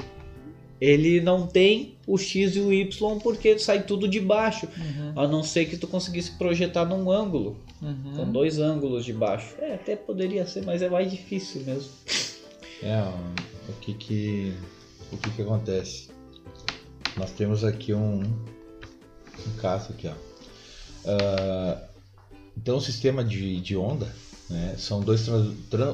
[0.80, 4.66] ele não tem o X e o Y porque sai tudo de baixo.
[4.76, 5.12] Uhum.
[5.22, 7.58] A não ser que tu conseguisse projetar num ângulo.
[7.80, 8.12] Uhum.
[8.16, 9.54] Com dois ângulos de baixo.
[9.60, 11.90] É, até poderia ser, mas é mais difícil mesmo.
[12.82, 13.00] É,
[13.68, 14.52] o que que,
[15.12, 16.08] o que que acontece?
[17.16, 20.12] Nós temos aqui um, um caso aqui, ó.
[21.06, 21.82] Ah,
[22.56, 24.12] então, o sistema de, de onda
[24.50, 25.26] né, são dois,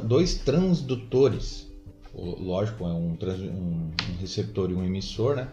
[0.04, 1.70] dois transdutores.
[2.14, 5.48] Lógico, é um, um- um receptor e um emissor, né?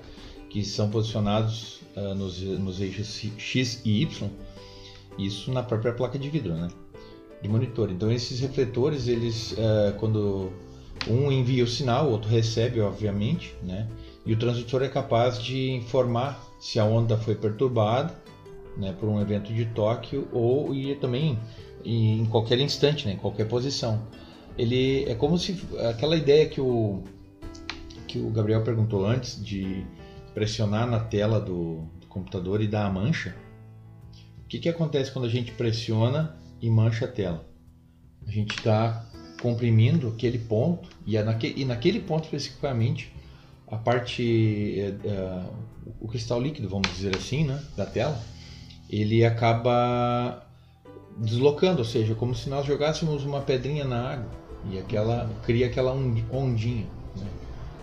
[0.49, 4.29] Que são posicionados ah, nos, nos eixos X e Y.
[5.17, 6.67] Isso na própria placa de vidro, né?
[7.41, 7.91] De monitor.
[7.91, 10.51] Então, esses refletores, eles, ah, quando
[11.08, 13.88] um envia o sinal, o outro recebe, obviamente, né?
[14.25, 18.13] E o transdutor é capaz de informar se a onda foi perturbada,
[18.77, 21.38] né, por um evento de toque ou e também
[21.84, 24.01] em qualquer instante, né, em qualquer posição.
[24.58, 27.03] Ele é como se aquela ideia que o
[28.08, 29.86] que o Gabriel perguntou antes de
[30.34, 33.36] pressionar na tela do, do computador e dar a mancha,
[34.43, 37.47] o que, que acontece quando a gente pressiona e mancha a tela?
[38.25, 39.08] A gente está
[39.41, 43.13] comprimindo aquele ponto e, é naque, e naquele ponto especificamente
[43.71, 45.43] a parte é,
[45.99, 48.19] o cristal líquido vamos dizer assim né da tela
[48.89, 50.45] ele acaba
[51.17, 54.32] deslocando ou seja como se nós jogássemos uma pedrinha na água
[54.65, 57.29] e aquela cria aquela ondinha né?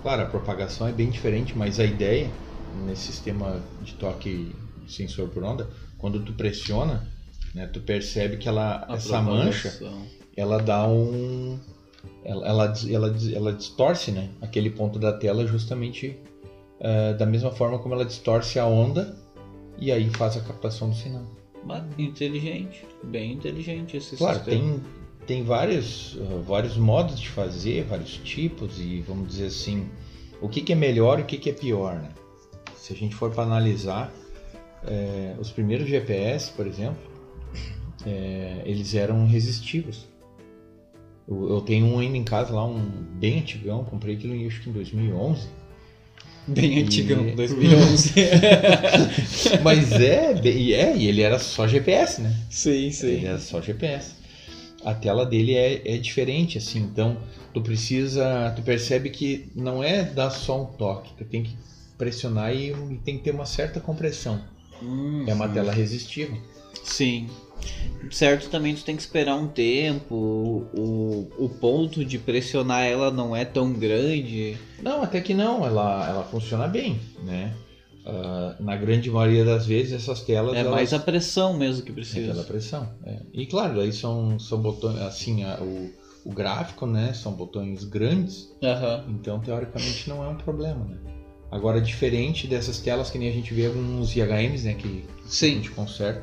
[0.02, 2.30] claro a propagação é bem diferente mas a ideia
[2.74, 4.54] nesse sistema de toque
[4.88, 5.68] sensor por onda
[5.98, 7.06] quando tu pressiona
[7.54, 9.72] né tu percebe que ela A essa mancha
[10.36, 11.58] ela dá um
[12.24, 16.16] ela, ela, ela, ela distorce né, aquele ponto da tela justamente
[16.80, 19.16] eh, da mesma forma como ela distorce a onda
[19.78, 21.24] e aí faz a captação do sinal.
[21.64, 24.58] Mas inteligente, bem inteligente esse Claro, sistema.
[24.60, 24.82] tem,
[25.26, 29.88] tem vários, eh, vários modos de fazer, vários tipos e vamos dizer assim,
[30.40, 31.96] o que, que é melhor e o que, que é pior.
[31.96, 32.10] Né?
[32.76, 34.12] Se a gente for para analisar,
[34.86, 37.02] eh, os primeiros GPS, por exemplo,
[38.06, 40.06] eh, eles eram resistivos.
[41.28, 42.78] Eu, eu tenho um ainda em casa lá, um
[43.18, 45.46] bem antigão, comprei aquilo em, acho que em 2011.
[46.48, 48.12] Bem E- antigão, 2011.
[49.62, 52.34] Mas é, bem- é, e ele era só GPS, né?
[52.90, 54.14] sim, Ele é só GPS.
[54.84, 57.18] A tela dele é, é diferente, assim, então
[57.52, 61.56] tu precisa, tu percebe que não é dar só um toque, tu tem que
[61.98, 64.40] pressionar e, e tem que ter uma certa compressão.
[64.80, 66.36] Hum, É uma tela resistiva.
[66.84, 67.26] Sim.
[68.10, 73.34] Certo, também tu tem que esperar um tempo, o, o ponto de pressionar ela não
[73.34, 74.56] é tão grande.
[74.80, 77.52] Não, até que não, ela, ela funciona bem, né?
[78.04, 81.90] Ah, na grande maioria das vezes essas telas É elas- mais a pressão mesmo que
[81.90, 82.44] É precisa.
[82.44, 82.88] pressão.
[83.04, 83.16] é.
[83.32, 85.90] E claro, aí são, são botões, assim, a- o,
[86.24, 87.12] o gráfico, né?
[87.12, 89.04] São botões grandes, Aham.
[89.08, 90.96] então teoricamente não é um problema, né?
[91.50, 94.74] Agora, diferente dessas telas que nem a gente vê alguns IHMs, né?
[94.74, 95.54] Que a Sim.
[95.56, 96.22] gente conserta,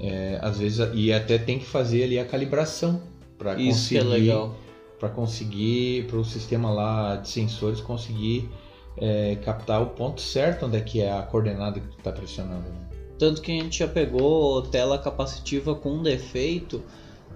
[0.00, 3.00] é, às vezes, e até tem que fazer ali a calibração
[3.36, 4.54] para é conseguir, legal.
[4.98, 8.48] para conseguir, para o sistema lá de sensores conseguir
[8.96, 12.68] é, captar o ponto certo onde é que é a coordenada que tu está pressionando.
[12.68, 12.88] Né?
[13.18, 16.82] Tanto que a gente já pegou tela capacitiva com defeito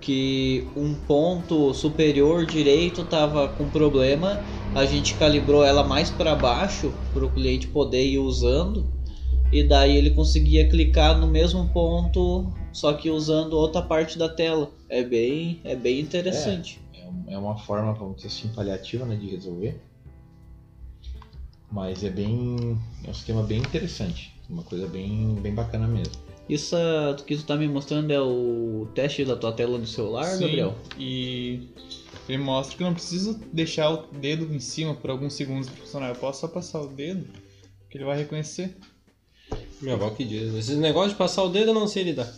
[0.01, 4.43] que um ponto superior direito tava com problema,
[4.75, 8.85] a gente calibrou ela mais para baixo para o cliente poder ir usando
[9.53, 14.73] e daí ele conseguia clicar no mesmo ponto, só que usando outra parte da tela.
[14.89, 16.81] É bem, é bem interessante.
[16.95, 19.79] É um- É uma forma, vamos dizer assim, paliativa né, de resolver.
[21.71, 22.79] Mas é bem.
[23.05, 24.35] É um sistema bem interessante.
[24.49, 26.15] Uma coisa bem, bem bacana mesmo.
[26.49, 30.27] Isso ah, que tu tá me mostrando é o teste da tua tela do celular,
[30.27, 30.75] Sim, Gabriel?
[30.99, 31.69] E
[32.29, 35.79] ele mostra que eu não preciso deixar o dedo em cima por alguns segundos para
[35.79, 36.09] funcionar.
[36.11, 37.27] Eu posso só passar o dedo
[37.89, 38.77] que ele vai reconhecer.
[39.83, 40.55] Minha avó que diz.
[40.55, 42.33] Esse negócio de passar o dedo eu não sei lidar.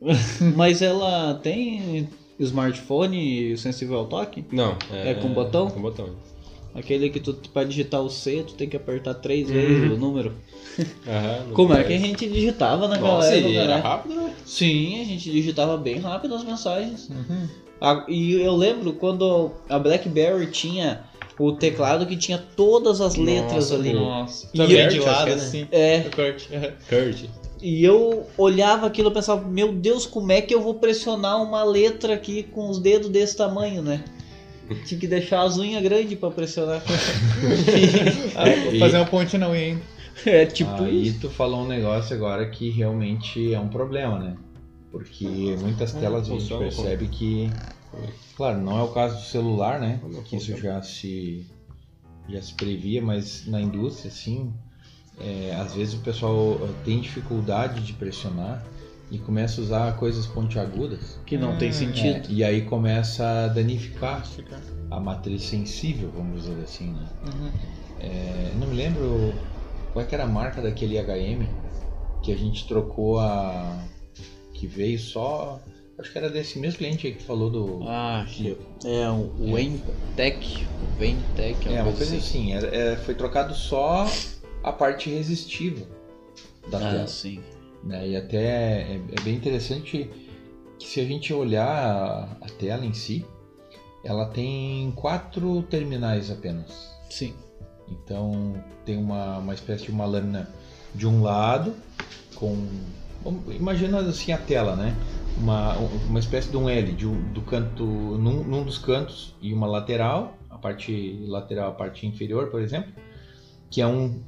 [0.56, 2.08] Mas ela tem
[2.38, 4.44] smartphone sensível ao toque?
[4.52, 4.76] Não.
[4.92, 5.70] É com botão?
[5.70, 6.10] Com botão.
[6.74, 10.34] Aquele que tu, pra digitar o C, tu tem que apertar três vezes o número.
[11.06, 13.80] Aham, Como é que a gente digitava naquela Nossa, época, e era né?
[13.82, 14.34] rápido, né?
[14.46, 17.08] Sim, a gente digitava bem rápido as mensagens.
[17.08, 17.48] Uhum.
[17.80, 21.02] A- E eu lembro quando a BlackBerry tinha
[21.46, 23.92] o teclado que tinha todas as letras Nossa, ali.
[23.92, 24.48] Nossa.
[24.54, 25.42] E eu- bem de Kurt, lado é, né?
[25.42, 25.68] assim.
[25.72, 26.48] É, O Kurt.
[26.88, 27.24] Kurt.
[27.62, 31.62] e eu olhava aquilo e pensava, meu Deus, como é que eu vou pressionar uma
[31.64, 34.04] letra aqui com os dedos desse tamanho, né?
[34.86, 36.82] Tinha que deixar as unhas grandes pra pressionar.
[38.36, 39.82] Ah, vou fazer uma ponte na unha ainda.
[40.26, 41.20] é tipo Aí isso.
[41.20, 44.36] tu falou um negócio agora que realmente é um problema, né?
[44.90, 45.24] Porque
[45.60, 47.50] muitas Ah, telas a gente percebe que.
[48.36, 50.00] Claro, não é o caso do celular, né?
[50.24, 51.46] Que isso já se,
[52.28, 54.52] já se previa, mas na indústria, assim,
[55.18, 58.66] é, às vezes o pessoal eh, tem dificuldade de pressionar
[59.10, 61.18] e começa a usar coisas pontiagudas.
[61.26, 62.28] Que não tem Hum, sentido.
[62.28, 64.62] É, e aí começa a danificar Fica.
[64.90, 67.08] a matriz sensível, vamos dizer assim, né?
[67.24, 67.52] Uhum.
[67.98, 69.34] É, não me lembro
[69.92, 71.46] qual é que era a marca daquele HM
[72.22, 73.84] que a gente trocou a.
[74.54, 75.60] que veio só.
[76.00, 77.82] Acho que era desse mesmo cliente aí que falou do.
[77.86, 82.52] Ah, que é o o Entec, o Ventec, é, uma uma coisa assim.
[82.52, 84.06] assim, era- é, foi trocado só
[84.62, 85.86] a parte resistiva
[86.70, 87.06] da Ah, tela.
[87.06, 87.40] sim.
[87.84, 88.08] né?
[88.08, 90.10] E até é, é bem interessante
[90.78, 93.24] que se a gente olhar a, a tela em si,
[94.02, 96.90] ela tem quatro terminais apenas.
[97.10, 97.34] Sim.
[97.88, 98.54] Então
[98.86, 100.48] tem uma, uma espécie de uma lâmina
[100.94, 101.74] de um lado
[102.34, 102.56] com.
[103.50, 104.96] Imagina assim a tela, né?
[105.36, 109.54] Uma, uma espécie de um L de um- do canto, num, num dos cantos e
[109.54, 112.92] uma lateral, a parte lateral, a parte inferior, por exemplo,
[113.70, 114.20] que é um,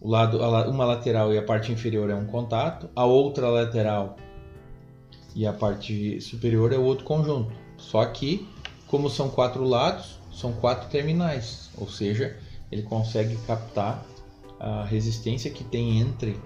[0.00, 4.16] o lado, a uma lateral e a parte inferior é um contato, a outra lateral
[5.34, 7.52] e a parte superior é outro conjunto.
[7.76, 8.48] Só que,
[8.86, 12.38] como são quatro lados, são quatro terminais, ou seja,
[12.70, 14.06] ele consegue captar
[14.58, 16.38] a resistência que tem entre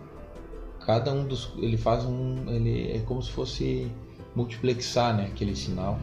[0.84, 1.50] cada um dos.
[1.58, 2.48] Ele faz um.
[2.48, 3.90] Ele é como se fosse
[4.34, 5.98] multiplexar né, aquele sinal.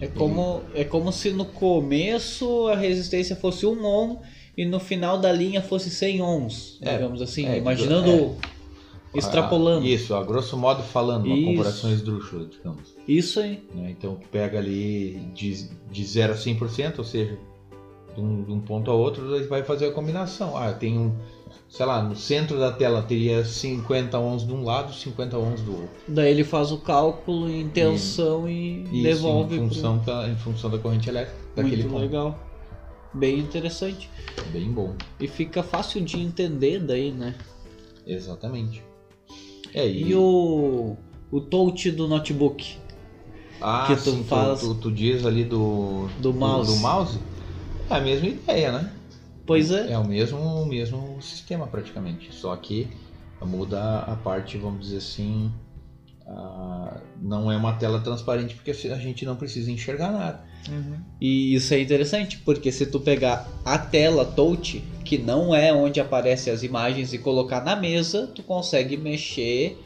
[0.00, 4.18] É como, é como se no começo a resistência fosse 1 ohm
[4.56, 9.18] e no final da linha fosse 100 ohms, É, digamos assim, é, imaginando, é.
[9.18, 9.86] extrapolando.
[9.86, 11.46] Isso, a grosso modo falando, uma Isso.
[11.46, 12.94] comparação esdrúxula, digamos.
[13.06, 13.62] Isso aí.
[13.74, 13.90] né?
[13.90, 17.38] Então pega ali de, de 0 a 100%, ou seja,
[18.14, 20.56] de um, de um ponto a outro, vai fazer a combinação.
[20.56, 21.14] Ah, tem um,
[21.68, 25.72] sei lá, no centro da tela teria 50 ohms de um lado, 50 ohms do
[25.72, 25.90] outro.
[26.06, 30.36] Daí ele faz o cálculo em tensão e Isso, devolve em pro- função, da, em
[30.36, 32.00] função da corrente elétrica daquele Muito ponto.
[32.02, 32.38] legal.
[33.12, 34.08] Bem interessante.
[34.52, 37.34] Bem bom, E fica fácil de entender daí, né?
[38.06, 38.82] exatamente.
[39.72, 40.96] É, e, E o,
[41.30, 42.76] o touch do notebook,
[43.60, 46.72] ah, que tu sim, faz- tu, tu diz ali do, do mouse.
[46.72, 47.18] do mouse,
[47.90, 48.92] é a mesma ideia, né?
[49.46, 49.92] Pois é.
[49.92, 52.88] É o mesmo, o mesmo sistema praticamente, só que
[53.42, 55.52] muda a parte, vamos dizer assim,
[56.26, 60.40] a- não é uma tela transparente porque a gente não precisa enxergar nada.
[60.68, 60.98] Uhum.
[61.20, 66.00] E isso é interessante, porque se tu pegar a tela touch, que não é onde
[66.00, 69.78] aparecem as imagens, e colocar na mesa, tu consegue mexer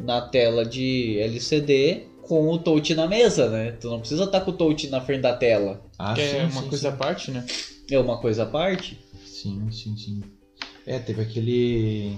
[0.00, 3.72] na tela de LCD com o touch na mesa, né?
[3.72, 5.82] Tu não precisa estar com o touch na frente da tela.
[5.98, 6.98] Ah, que é sim, uma sim, coisa à sim.
[6.98, 7.44] parte, né?
[7.92, 8.98] É uma coisa à parte.
[9.24, 10.22] Sim, sim, sim.
[10.86, 12.16] É, teve aquele.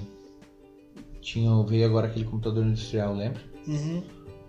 [1.20, 3.42] Tinha, veio agora aquele computador industrial, lembra?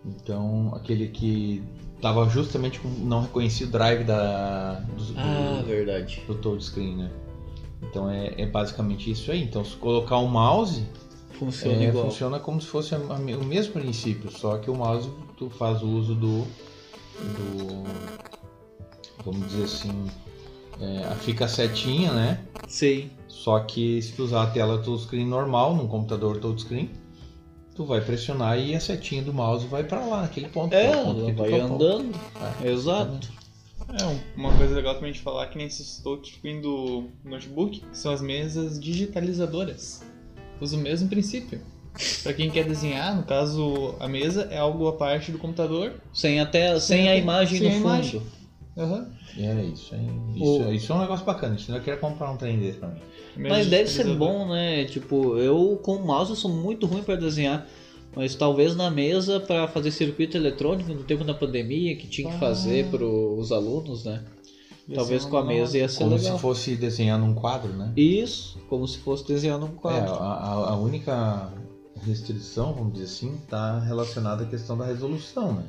[0.06, 1.64] Então, aquele que
[2.02, 2.88] tava justamente com.
[2.90, 6.22] não reconhecia o drive da, do, Ah, do, verdade.
[6.28, 7.12] do touchscreen, né?
[7.82, 9.42] Então é, é basicamente isso aí.
[9.42, 10.86] Então, se colocar um mouse,
[11.32, 12.06] Funciona É, igual.
[12.06, 15.82] funciona como se fosse a- a o mesmo princípio, só que o mouse tu faz
[15.82, 16.44] o uso do,
[17.36, 17.84] do
[19.26, 20.08] vamos dizer assim,
[20.80, 22.40] é, fica a setinha, né?
[22.68, 23.10] Sim.
[23.28, 26.90] Só que se tu usar a tela touchscreen normal, num computador touchscreen,
[27.76, 30.70] tu vai pressionar e a setinha do mouse vai para lá, naquele ponto.
[30.70, 32.16] que É, ponto vai andando.
[32.64, 33.30] É, Exato.
[34.00, 38.12] É, um- uma coisa legal também de falar que nem esses touchscreen do notebook são
[38.12, 40.04] as mesas digitalizadoras.
[40.60, 41.62] Usa o mesmo princípio.
[42.24, 45.94] Pra quem quer desenhar, no caso, a mesa é algo à parte do computador.
[46.14, 47.86] Sem, até, sem, Sem a a- imagem sem no a fundo.
[47.94, 48.22] imagem.
[48.78, 49.08] Aham.
[49.38, 50.06] É isso, aí.
[50.36, 51.56] Isso, O- isso é um negócio bacana.
[51.56, 53.00] Isso eu quero comprar um trem desse pra mim.
[53.38, 54.84] Mas deve ser bom, né?
[54.86, 57.66] Tipo, eu com o mouse eu sou muito ruim para desenhar.
[58.16, 62.36] Mas talvez na mesa para fazer circuito eletrônico no tempo da pandemia que tinha que
[62.36, 62.40] Ah.
[62.40, 64.24] fazer para os alunos, né?
[64.88, 66.36] Ia Talvez com a mesa ia ser Como legal.
[66.36, 67.92] se fosse desenhar num quadro, né?
[67.98, 70.14] Isso, como se fosse desenhar num É, quadro.
[70.14, 71.50] a, a- a única
[72.06, 75.64] restrição, vamos dizer assim, está relacionada à questão da resolução, né?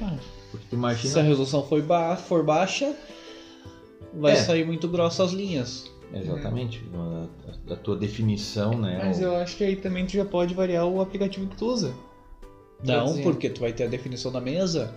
[0.00, 0.16] Ah,
[0.50, 1.12] Porque imagina.
[1.12, 2.94] Se a resolução for, ba for baixa,
[4.14, 4.36] vai É.
[4.36, 5.90] sair muito grossa as linhas.
[6.12, 6.82] Exatamente,
[7.68, 8.98] a, a tua definição, né?
[9.04, 11.66] Mas o- eu acho que aí também tu já pode variar o aplicativo que tu
[11.66, 11.94] usa.
[12.82, 14.92] Não, porque tu vai ter a definição da mesa,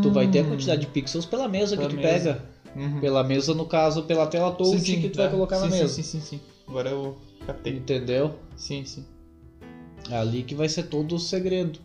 [0.00, 1.88] tu vai ter a quantidade de pixels pela mesa que Hum.
[1.88, 2.34] Pela tu mesa.
[2.34, 2.58] pega.
[2.76, 3.00] Uhum.
[3.00, 5.32] Pela mesa, no caso, pela tela touch Sim, sim, que tu vai tá.
[5.32, 5.88] colocar na Sim, mesa.
[5.94, 6.40] Sim, sim, sim, sim.
[6.68, 7.72] Agora eu captei.
[7.74, 8.34] Entendeu?
[8.56, 9.04] Sim, sim.
[10.08, 11.78] É Ali que vai ser todo o segredo.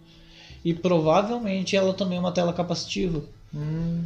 [0.63, 3.21] E provavelmente ela também é uma tela capacitiva.
[3.53, 4.03] Hum,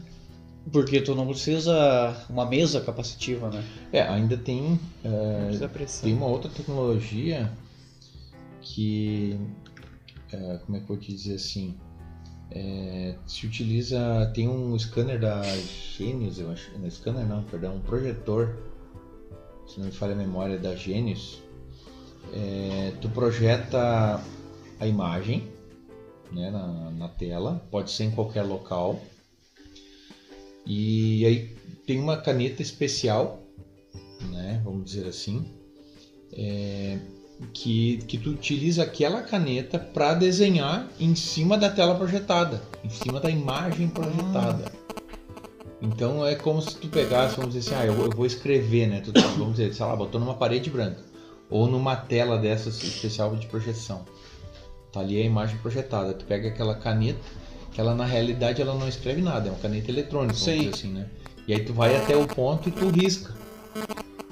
[0.72, 3.64] Porque tu não precisa uma mesa capacitiva, né?
[3.94, 4.80] É, ainda tem,
[5.72, 6.04] pressão.
[6.04, 7.52] tem uma outra tecnologia
[8.62, 9.40] que.
[10.32, 11.76] é, como é que eu vou te dizer assim?
[12.50, 14.32] É, se utiliza.
[14.34, 15.44] Tem um scanner da
[15.96, 16.72] Genius, eu acho.
[16.78, 18.58] Não, scanner não, perdão, um projetor.
[19.68, 21.40] Se não me falha a memória, da Genius.
[22.34, 24.20] É, tu projeta
[24.80, 25.57] a imagem
[26.32, 29.02] né, na, na tela, pode ser em qualquer local.
[30.66, 33.42] E aí tem uma caneta especial,
[34.30, 35.46] né, vamos dizer assim,
[36.34, 37.00] é,
[37.54, 43.20] que, que tu utiliza aquela caneta para desenhar em cima da tela projetada, em cima
[43.20, 44.72] da imagem projetada.
[45.82, 49.02] Então é como se tu pegasse, vamos dizer assim, ah, eu, eu vou escrever, né?
[49.02, 51.06] Tu, vamos dizer, sei lá, botou numa parede branca
[51.50, 54.04] ou numa tela dessas especial de projeção.
[54.92, 56.14] Tá ali a imagem projetada.
[56.14, 57.20] Tu pega aquela caneta,
[57.72, 60.70] que ela na realidade ela não escreve nada, é uma caneta eletrônica, Sim.
[60.70, 61.08] assim, né?
[61.48, 63.34] E aí tu vai até o ponto e tu risca.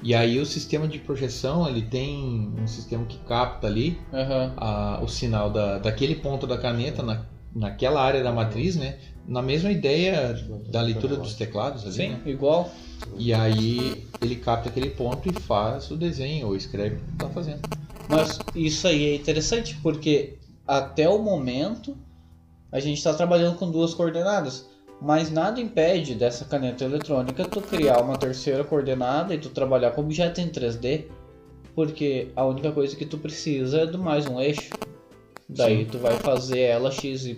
[0.02, 4.52] E aí o sistema de projeção, ele tem um sistema que capta ali Aham.
[4.56, 8.98] a- o sinal da, daquele ponto da caneta na, naquela área da matriz, né?
[9.26, 10.34] na mesma ideia
[10.70, 12.20] da leitura dos teclados ali, Sim, né?
[12.26, 12.70] igual.
[13.18, 17.28] E aí ele capta aquele ponto e faz o desenho ou escreve o que tá
[17.28, 17.60] fazendo.
[18.08, 20.34] Mas isso aí é interessante porque
[20.66, 21.96] até o momento
[22.72, 24.68] a gente está trabalhando com duas coordenadas.
[25.00, 30.00] Mas nada impede dessa caneta eletrônica tu criar uma terceira coordenada e tu trabalhar com
[30.00, 31.04] objeto em 3D.
[31.74, 34.70] Porque a única coisa que tu precisa é de mais um eixo.
[35.48, 37.36] Daí tu vai fazer ela XYZ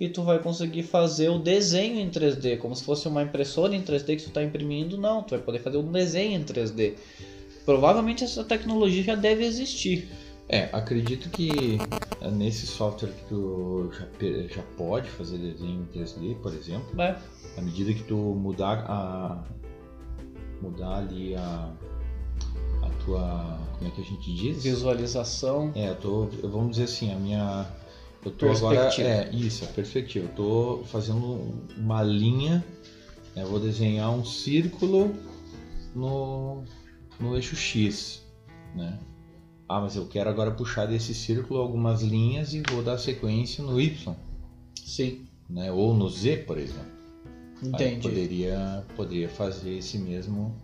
[0.00, 3.82] e tu vai conseguir fazer o desenho em 3D, como se fosse uma impressora em
[3.82, 4.98] 3D que tu está imprimindo.
[4.98, 6.94] Não, tu vai poder fazer um desenho em 3D.
[7.64, 10.08] Provavelmente essa tecnologia já deve existir.
[10.48, 11.78] É, acredito que
[12.20, 14.06] é, nesse software que tu já,
[14.56, 17.20] já pode fazer desenho em 3D, por exemplo, né?
[17.56, 19.44] à medida que tu mudar a
[20.60, 21.72] mudar ali a
[22.82, 24.62] a tua como é que a gente diz?
[24.62, 25.72] Visualização.
[25.74, 27.66] É, eu tô, vamos dizer assim, a minha
[28.24, 30.26] eu tô agora é isso, a perspectiva.
[30.26, 32.64] Eu tô fazendo uma linha,
[33.34, 35.14] né, eu vou desenhar um círculo
[35.94, 36.62] no
[37.18, 38.22] no eixo X,
[38.74, 38.98] né?
[39.74, 43.80] Ah, mas eu quero agora puxar desse círculo algumas linhas e vou dar sequência no
[43.80, 43.96] Y,
[44.84, 45.72] Sim, né?
[45.72, 46.92] Ou no Z, por exemplo.
[47.62, 48.02] Aí entendi.
[48.06, 50.54] poderia, poderia fazer esse mesmo,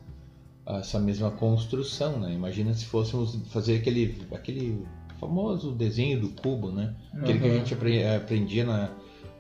[0.67, 2.35] essa mesma construção, né?
[2.35, 4.85] Imagina se fôssemos fazer aquele, aquele
[5.19, 6.95] famoso desenho do cubo, né?
[7.15, 7.57] Aquele que a Uhum.
[7.61, 8.91] gente apre- aprendia na,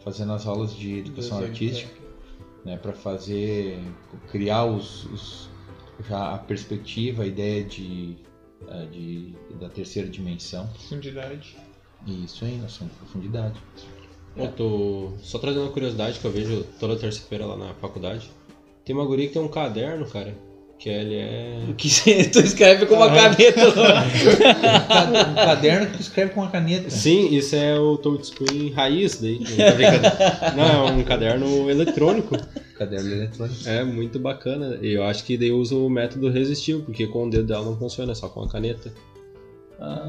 [0.02, 2.00] fazendo as aulas de educação Desenho, artística,
[2.64, 2.78] né?
[2.78, 3.82] Para fazer,
[4.30, 5.50] criar os, os-
[6.08, 8.16] já a perspectiva, a ideia de,
[8.66, 10.66] eh, de da terceira dimensão.
[10.68, 11.56] Profundidade.
[12.06, 13.60] Isso aí, noção de profundidade.
[14.36, 18.30] Eu tô só trazendo uma curiosidade que eu vejo toda terça-feira lá na faculdade.
[18.84, 20.36] Tem uma guria que tem um caderno, cara,
[20.78, 21.58] que ele é...
[21.68, 21.88] O que
[22.30, 23.14] tu escreve com uma Ah.
[23.34, 23.68] caneta.
[25.30, 26.88] Um caderno que tu escreve com uma caneta.
[26.90, 29.40] Sim, isso é o touchscreen raiz daí.
[30.56, 32.36] Não, é um caderno eletrônico.
[32.76, 33.68] Caderno eletrônico.
[33.68, 34.78] É muito bacana.
[34.80, 37.76] E eu acho que daí usa o método resistivo, porque com o dedo dela não
[37.76, 38.92] funciona, é só com a caneta.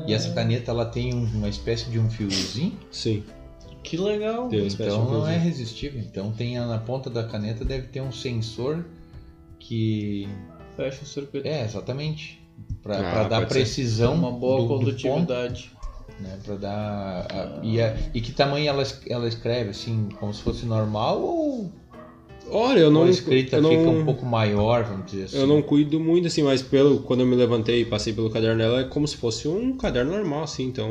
[0.07, 3.23] E essa caneta ela tem um- uma espécie de um fiozinho, Sim.
[3.81, 4.49] Que legal.
[4.49, 6.01] Tem então não é resistível.
[6.01, 8.83] Então tem na ponta da caneta deve ter um sensor
[9.57, 10.27] que
[10.79, 11.45] Fecha o circuito.
[11.47, 12.41] é exatamente
[12.81, 13.59] para Ah, dar pode ser.
[13.59, 15.71] precisão Uma boa do- do condutividade.
[15.75, 16.39] ponto, né?
[16.45, 20.65] Para dar a- e, a- e que tamanho ela, ela escreve assim, como se fosse
[20.65, 21.71] normal ou,
[22.51, 23.03] Olha, eu não.
[23.03, 25.37] a escrita eu não, fica um pouco maior, vamos dizer assim.
[25.37, 28.57] Eu não cuido muito assim, mas pelo, quando eu me levantei e passei pelo caderno
[28.57, 30.63] dela, é como se fosse um caderno normal, assim.
[30.65, 30.89] Então,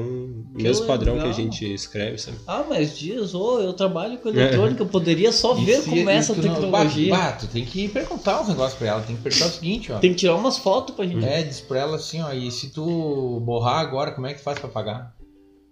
[0.55, 1.37] mesmo padrão que a legal.
[1.37, 2.37] gente escreve, sabe?
[2.47, 6.11] Ah, mas diz, ô, eu trabalho com eletrônica, eu poderia só E ver se- como
[6.11, 7.11] é essa tu não- tecnologia.
[7.11, 9.93] Bah, bah, tu tem que perguntar uns negócios pra ela, tem que perguntar o seguinte,
[9.93, 9.99] ó.
[9.99, 11.25] Tem que tirar umas fotos pra gente.
[11.25, 14.45] É, diz pra ela assim, ó, e se tu borrar agora, como é que tu
[14.45, 15.15] faz pra pagar?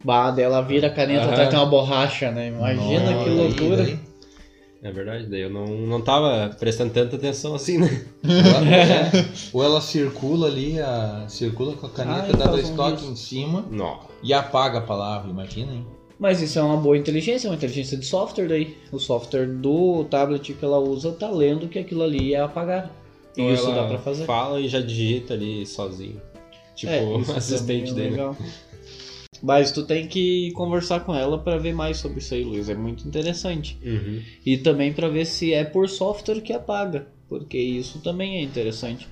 [0.05, 1.33] Bah, dela vira a caneta Aham.
[1.33, 2.49] até tem uma borracha, né?
[2.49, 3.77] Imagina Nossa, que daí- loucura.
[3.83, 3.99] daí-
[4.87, 8.07] É verdade, daí eu não, não tava prestando tanta atenção assim, né?
[8.23, 12.71] Ou ela, é, ou ela circula ali, a, circula com a caneta, Ai, dá dois
[12.71, 13.99] toques em cima Não.
[14.23, 15.85] e apaga a palavra, imagina, hein?
[16.21, 18.77] Mas isso é uma boa inteligência, uma inteligência de software daí.
[18.93, 22.91] O software do tablet que ela usa tá lendo que aquilo ali é apagar.
[23.37, 24.25] E isso ela dá pra fazer.
[24.25, 26.23] Fala e já digita ali sozinho.
[26.77, 28.11] Tipo, É, assistente é dele.
[28.11, 28.37] legal.
[29.43, 32.69] Mas tu tem que conversar com ela pra ver mais sobre isso aí, Luiz.
[32.69, 33.79] É muito interessante.
[33.85, 34.23] Uhum.
[34.45, 39.09] E também pra ver se é por software que apaga, porque isso também é interessante.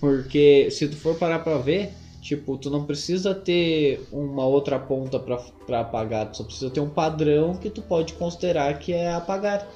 [0.00, 5.18] Porque se tu for parar pra ver, tipo, tu não precisa ter uma outra ponta
[5.18, 9.68] pra apagar, tu só precisa ter um padrão que tu pode considerar que é apagar.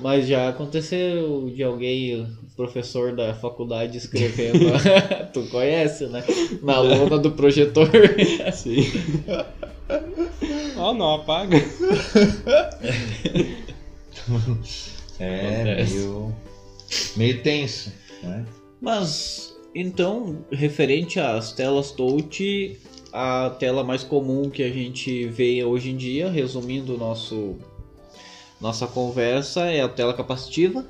[0.00, 2.26] Mas já aconteceu de alguém,
[2.56, 4.58] professor da faculdade, escrevendo.
[5.32, 6.24] tu conhece, né?
[6.62, 7.90] Na lona do projetor.
[8.52, 8.84] Sim.
[10.76, 11.56] oh, não, apaga.
[15.18, 15.94] É, Acontece.
[15.94, 16.34] meio,
[17.16, 17.92] meio tenso,
[18.22, 18.46] né?
[18.80, 22.78] Mas então, referente às telas touch,
[23.12, 27.56] a tela mais comum que a gente vê hoje em dia, resumindo o nosso
[28.60, 30.84] nossa conversa, é a tela capacitiva.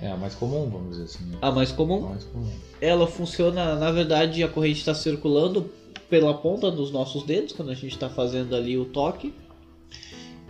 [0.00, 1.24] É a mais comum, vamos dizer assim.
[1.24, 1.38] né?
[1.42, 2.50] A mais A comum, mais comum.
[2.80, 5.70] ela funciona, na verdade, a corrente está circulando
[6.08, 9.32] pela ponta dos nossos dedos quando a gente está fazendo ali o toque.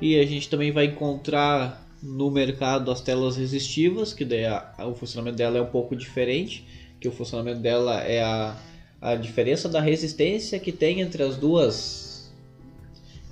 [0.00, 4.94] E a gente também vai encontrar no mercado as telas resistivas, que daí a- o
[4.94, 6.64] funcionamento dela é um pouco diferente,
[7.00, 8.56] que o funcionamento dela é a,
[9.00, 12.30] a diferença da resistência que tem entre as duas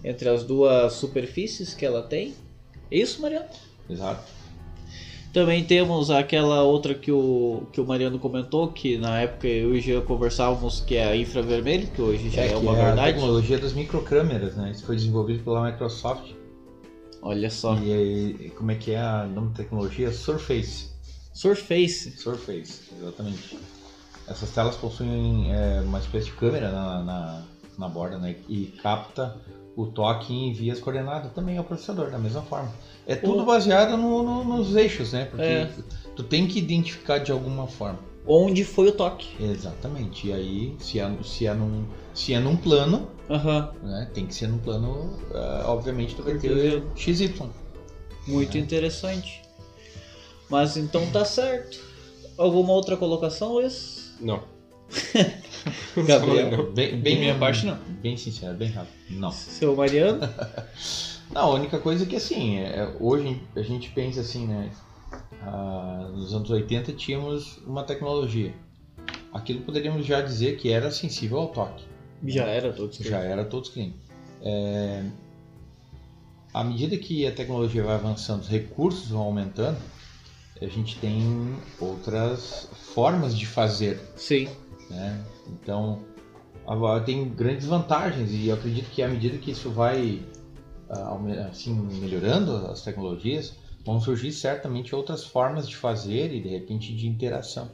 [0.04, 2.34] entre as duas superfícies que ela tem.
[2.90, 3.46] É Isso, Mariano?
[3.88, 4.38] Exato.
[5.32, 9.78] Também temos aquela outra que o, que o Mariano comentou, que na época eu e
[9.78, 12.86] o Jean conversávamos, que é a infravermelho, que hoje já é, que uma é a
[12.86, 13.12] verdade.
[13.12, 14.70] tecnologia das microcâmeras, né?
[14.70, 16.32] Isso foi desenvolvido pela Microsoft.
[17.20, 17.76] Olha só.
[17.76, 20.10] E aí, como é que é a nome da tecnologia?
[20.10, 20.88] Surface.
[21.34, 22.16] Surface.
[22.16, 23.58] Surface, exatamente.
[24.26, 27.42] Essas telas possuem é, uma espécie de câmera na, na,
[27.78, 28.36] na borda, né?
[28.48, 29.36] E capta
[29.78, 32.68] o toque e envia as coordenadas também ao processador, da mesma forma.
[33.06, 35.24] É tudo baseado no- no- nos eixos, né?
[35.26, 35.70] Porque É.
[36.16, 38.00] tu tem que identificar de alguma forma.
[38.26, 39.28] Onde foi o toque?
[39.40, 40.26] Exatamente.
[40.26, 43.70] E aí, se é, se é, num, se é num plano, Aham.
[43.80, 44.10] né?
[44.12, 46.82] Tem que ser num plano, ah, obviamente, tu vai ter.
[46.96, 47.48] XY.
[48.26, 49.42] Muito interessante.
[50.50, 51.78] Mas então tá certo.
[52.36, 54.12] Alguma outra colocação, Luiz?
[54.20, 54.42] Não.
[56.06, 56.50] Gabriel?
[56.50, 56.72] Não.
[56.72, 57.78] Bem, De minha parte, não.
[58.02, 58.94] Bem sincero, bem rápido.
[59.10, 59.30] Não.
[59.30, 60.20] Seu Mariano?
[61.30, 64.70] Não, a única coisa é que assim, é, hoje a gente pensa assim, né?
[65.42, 68.54] ah, nos anos 80 tínhamos uma tecnologia.
[69.32, 71.84] Aquilo poderíamos já dizer que era sensível ao toque.
[72.24, 73.94] Já era todo Já era touchscreen.
[74.42, 75.04] É,
[76.52, 79.78] à medida que a tecnologia vai avançando, os recursos vão aumentando,
[80.60, 84.48] a gente tem outras formas de fazer Sim.
[84.90, 85.24] Né?
[85.48, 86.02] Então,
[86.66, 90.22] agora tem grandes vantagens e eu acredito que à medida que isso vai
[90.90, 91.18] ah,
[91.48, 97.06] assim melhorando as tecnologias, vão surgir certamente outras formas de fazer e de repente de
[97.06, 97.70] interação,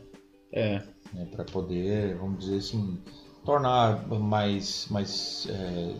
[0.53, 0.83] É.
[1.13, 1.27] né?
[1.31, 2.99] Para poder, vamos dizer assim,
[3.45, 5.95] tornar mais, mais é,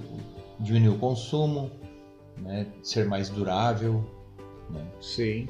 [0.61, 1.71] diminuir o consumo,
[2.39, 2.67] né?
[2.83, 4.05] Ser mais durável.
[5.01, 5.49] Sim.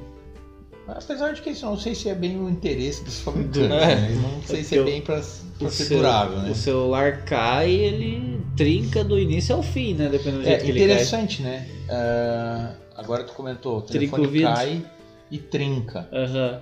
[0.87, 3.95] Apesar de que isso eu não sei se é bem o interesse dos fabricantes, É.
[3.95, 4.15] né?
[4.21, 6.51] Não sei se é bem para ser durável, né?
[6.51, 10.09] o celular cai e ele trinca do início ao fim, né?
[10.09, 10.87] Dependendo do jeito É que ele cai.
[10.89, 11.67] interessante, né?
[11.89, 14.47] Ah, agora tu comentou, o telefone vidro.
[14.53, 14.85] cai
[15.31, 16.07] e trinca.
[16.13, 16.61] Aham.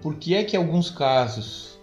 [0.00, 1.78] Por que é que em alguns casos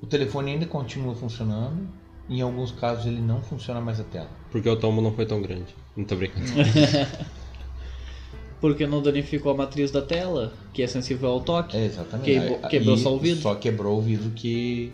[0.00, 1.86] o telefone ainda continua funcionando
[2.28, 4.28] e em alguns casos ele não funciona mais a tela?
[4.50, 5.74] Porque o tombo não foi tão grande.
[5.96, 6.46] Não tô brincando.
[8.62, 11.76] Porque não danificou a matriz da tela, que é sensível ao toque.
[11.76, 12.30] É, exatamente.
[12.70, 13.42] Quebrou- aí só o vidro?
[13.42, 14.90] Só quebrou o vidro que,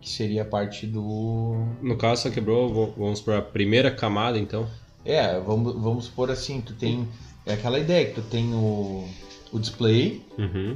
[0.00, 1.64] que seria parte do...
[1.82, 4.66] No caso, só quebrou, vamos para a primeira camada, então.
[5.04, 7.06] É, vamos, vamos supor assim, tu tem...
[7.46, 9.06] É aquela ideia que tu tem o,
[9.52, 10.74] o display Uhum.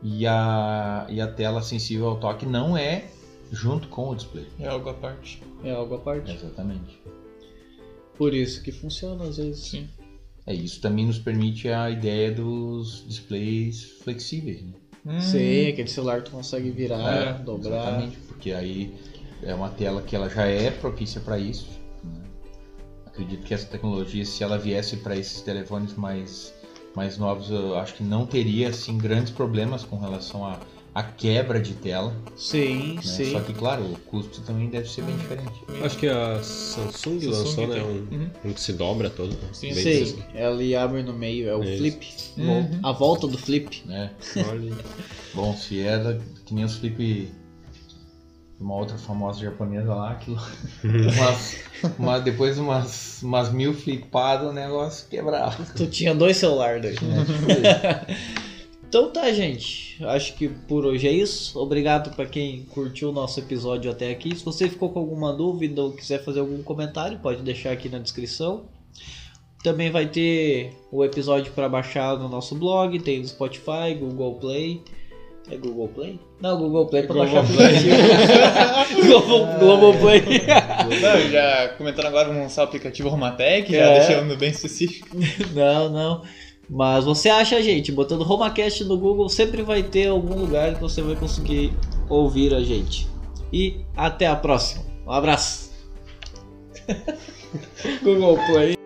[0.00, 3.06] e a, e a tela sensível ao toque não é
[3.50, 4.46] junto com o display.
[4.60, 5.42] É algo à parte.
[5.64, 6.30] É algo à parte.
[6.32, 7.02] Exatamente.
[8.16, 9.58] Por isso que funciona às vezes.
[9.66, 9.88] Sim.
[10.46, 14.62] É, isso também nos permite a ideia dos displays flexíveis.
[14.62, 14.72] Né?
[15.06, 17.80] Hum, Sim, aquele celular tu consegue virar, É, dobrar.
[17.80, 18.90] Exatamente, porque aí
[19.42, 21.66] é uma tela que ela já é propícia para isso.
[22.02, 22.22] né?
[23.06, 26.52] Acredito que essa tecnologia, se ela viesse para esses telefones mais,
[26.96, 30.58] mais novos, eu acho que não teria assim grandes problemas com relação à
[30.94, 32.14] à quebra de tela.
[32.36, 33.02] Sim, né?
[33.02, 33.32] sim.
[33.32, 35.50] Só que, claro, o custo também deve ser bem diferente.
[35.82, 37.82] Acho que a Samsung, Samsung lançou, né?
[37.82, 38.30] Um, Uhum.
[38.44, 39.30] um que se dobra todo.
[39.32, 39.48] né?
[39.52, 40.22] Sim, assim.
[40.34, 41.78] ela abre no meio, é o Isso.
[41.78, 42.06] flip.
[42.38, 42.80] Uhum.
[42.82, 43.82] A volta do flip.
[44.48, 44.72] Olha.
[45.34, 46.96] Bom, se era que nem os flip
[48.56, 50.40] de uma outra famosa japonesa lá, aquilo.
[50.84, 51.56] umas,
[51.98, 55.64] uma- depois umas, umas mil flipadas, o negócio quebrava.
[55.74, 56.94] Tu tinha dois celulares daí.
[57.08, 57.26] Né?
[58.94, 59.96] Então tá, gente.
[60.04, 61.58] Acho que por hoje é isso.
[61.58, 64.36] Obrigado pra quem curtiu o nosso episódio até aqui.
[64.36, 67.98] Se você ficou com alguma dúvida ou quiser fazer algum comentário, pode deixar aqui na
[67.98, 68.66] descrição.
[69.64, 74.80] Também vai ter o episódio para baixar no nosso blog, tem no Spotify, Google Play.
[75.50, 76.20] É Google Play?
[76.40, 77.96] Não, Google Play para baixar aplicativo.
[79.06, 80.22] Globo, Globoplay.
[81.02, 83.98] Não, já comentando agora, vamos lançar o aplicativo Romatec, já É.
[83.98, 85.08] deixando bem específico.
[85.52, 86.22] Não, não.
[86.68, 91.02] Mas você acha, gente, botando RomaCast no Google, sempre vai ter algum lugar que você
[91.02, 91.72] vai conseguir
[92.08, 93.06] ouvir a gente.
[93.52, 94.84] E até a próxima.
[95.06, 95.70] Um abraço.
[98.02, 98.83] Google Play.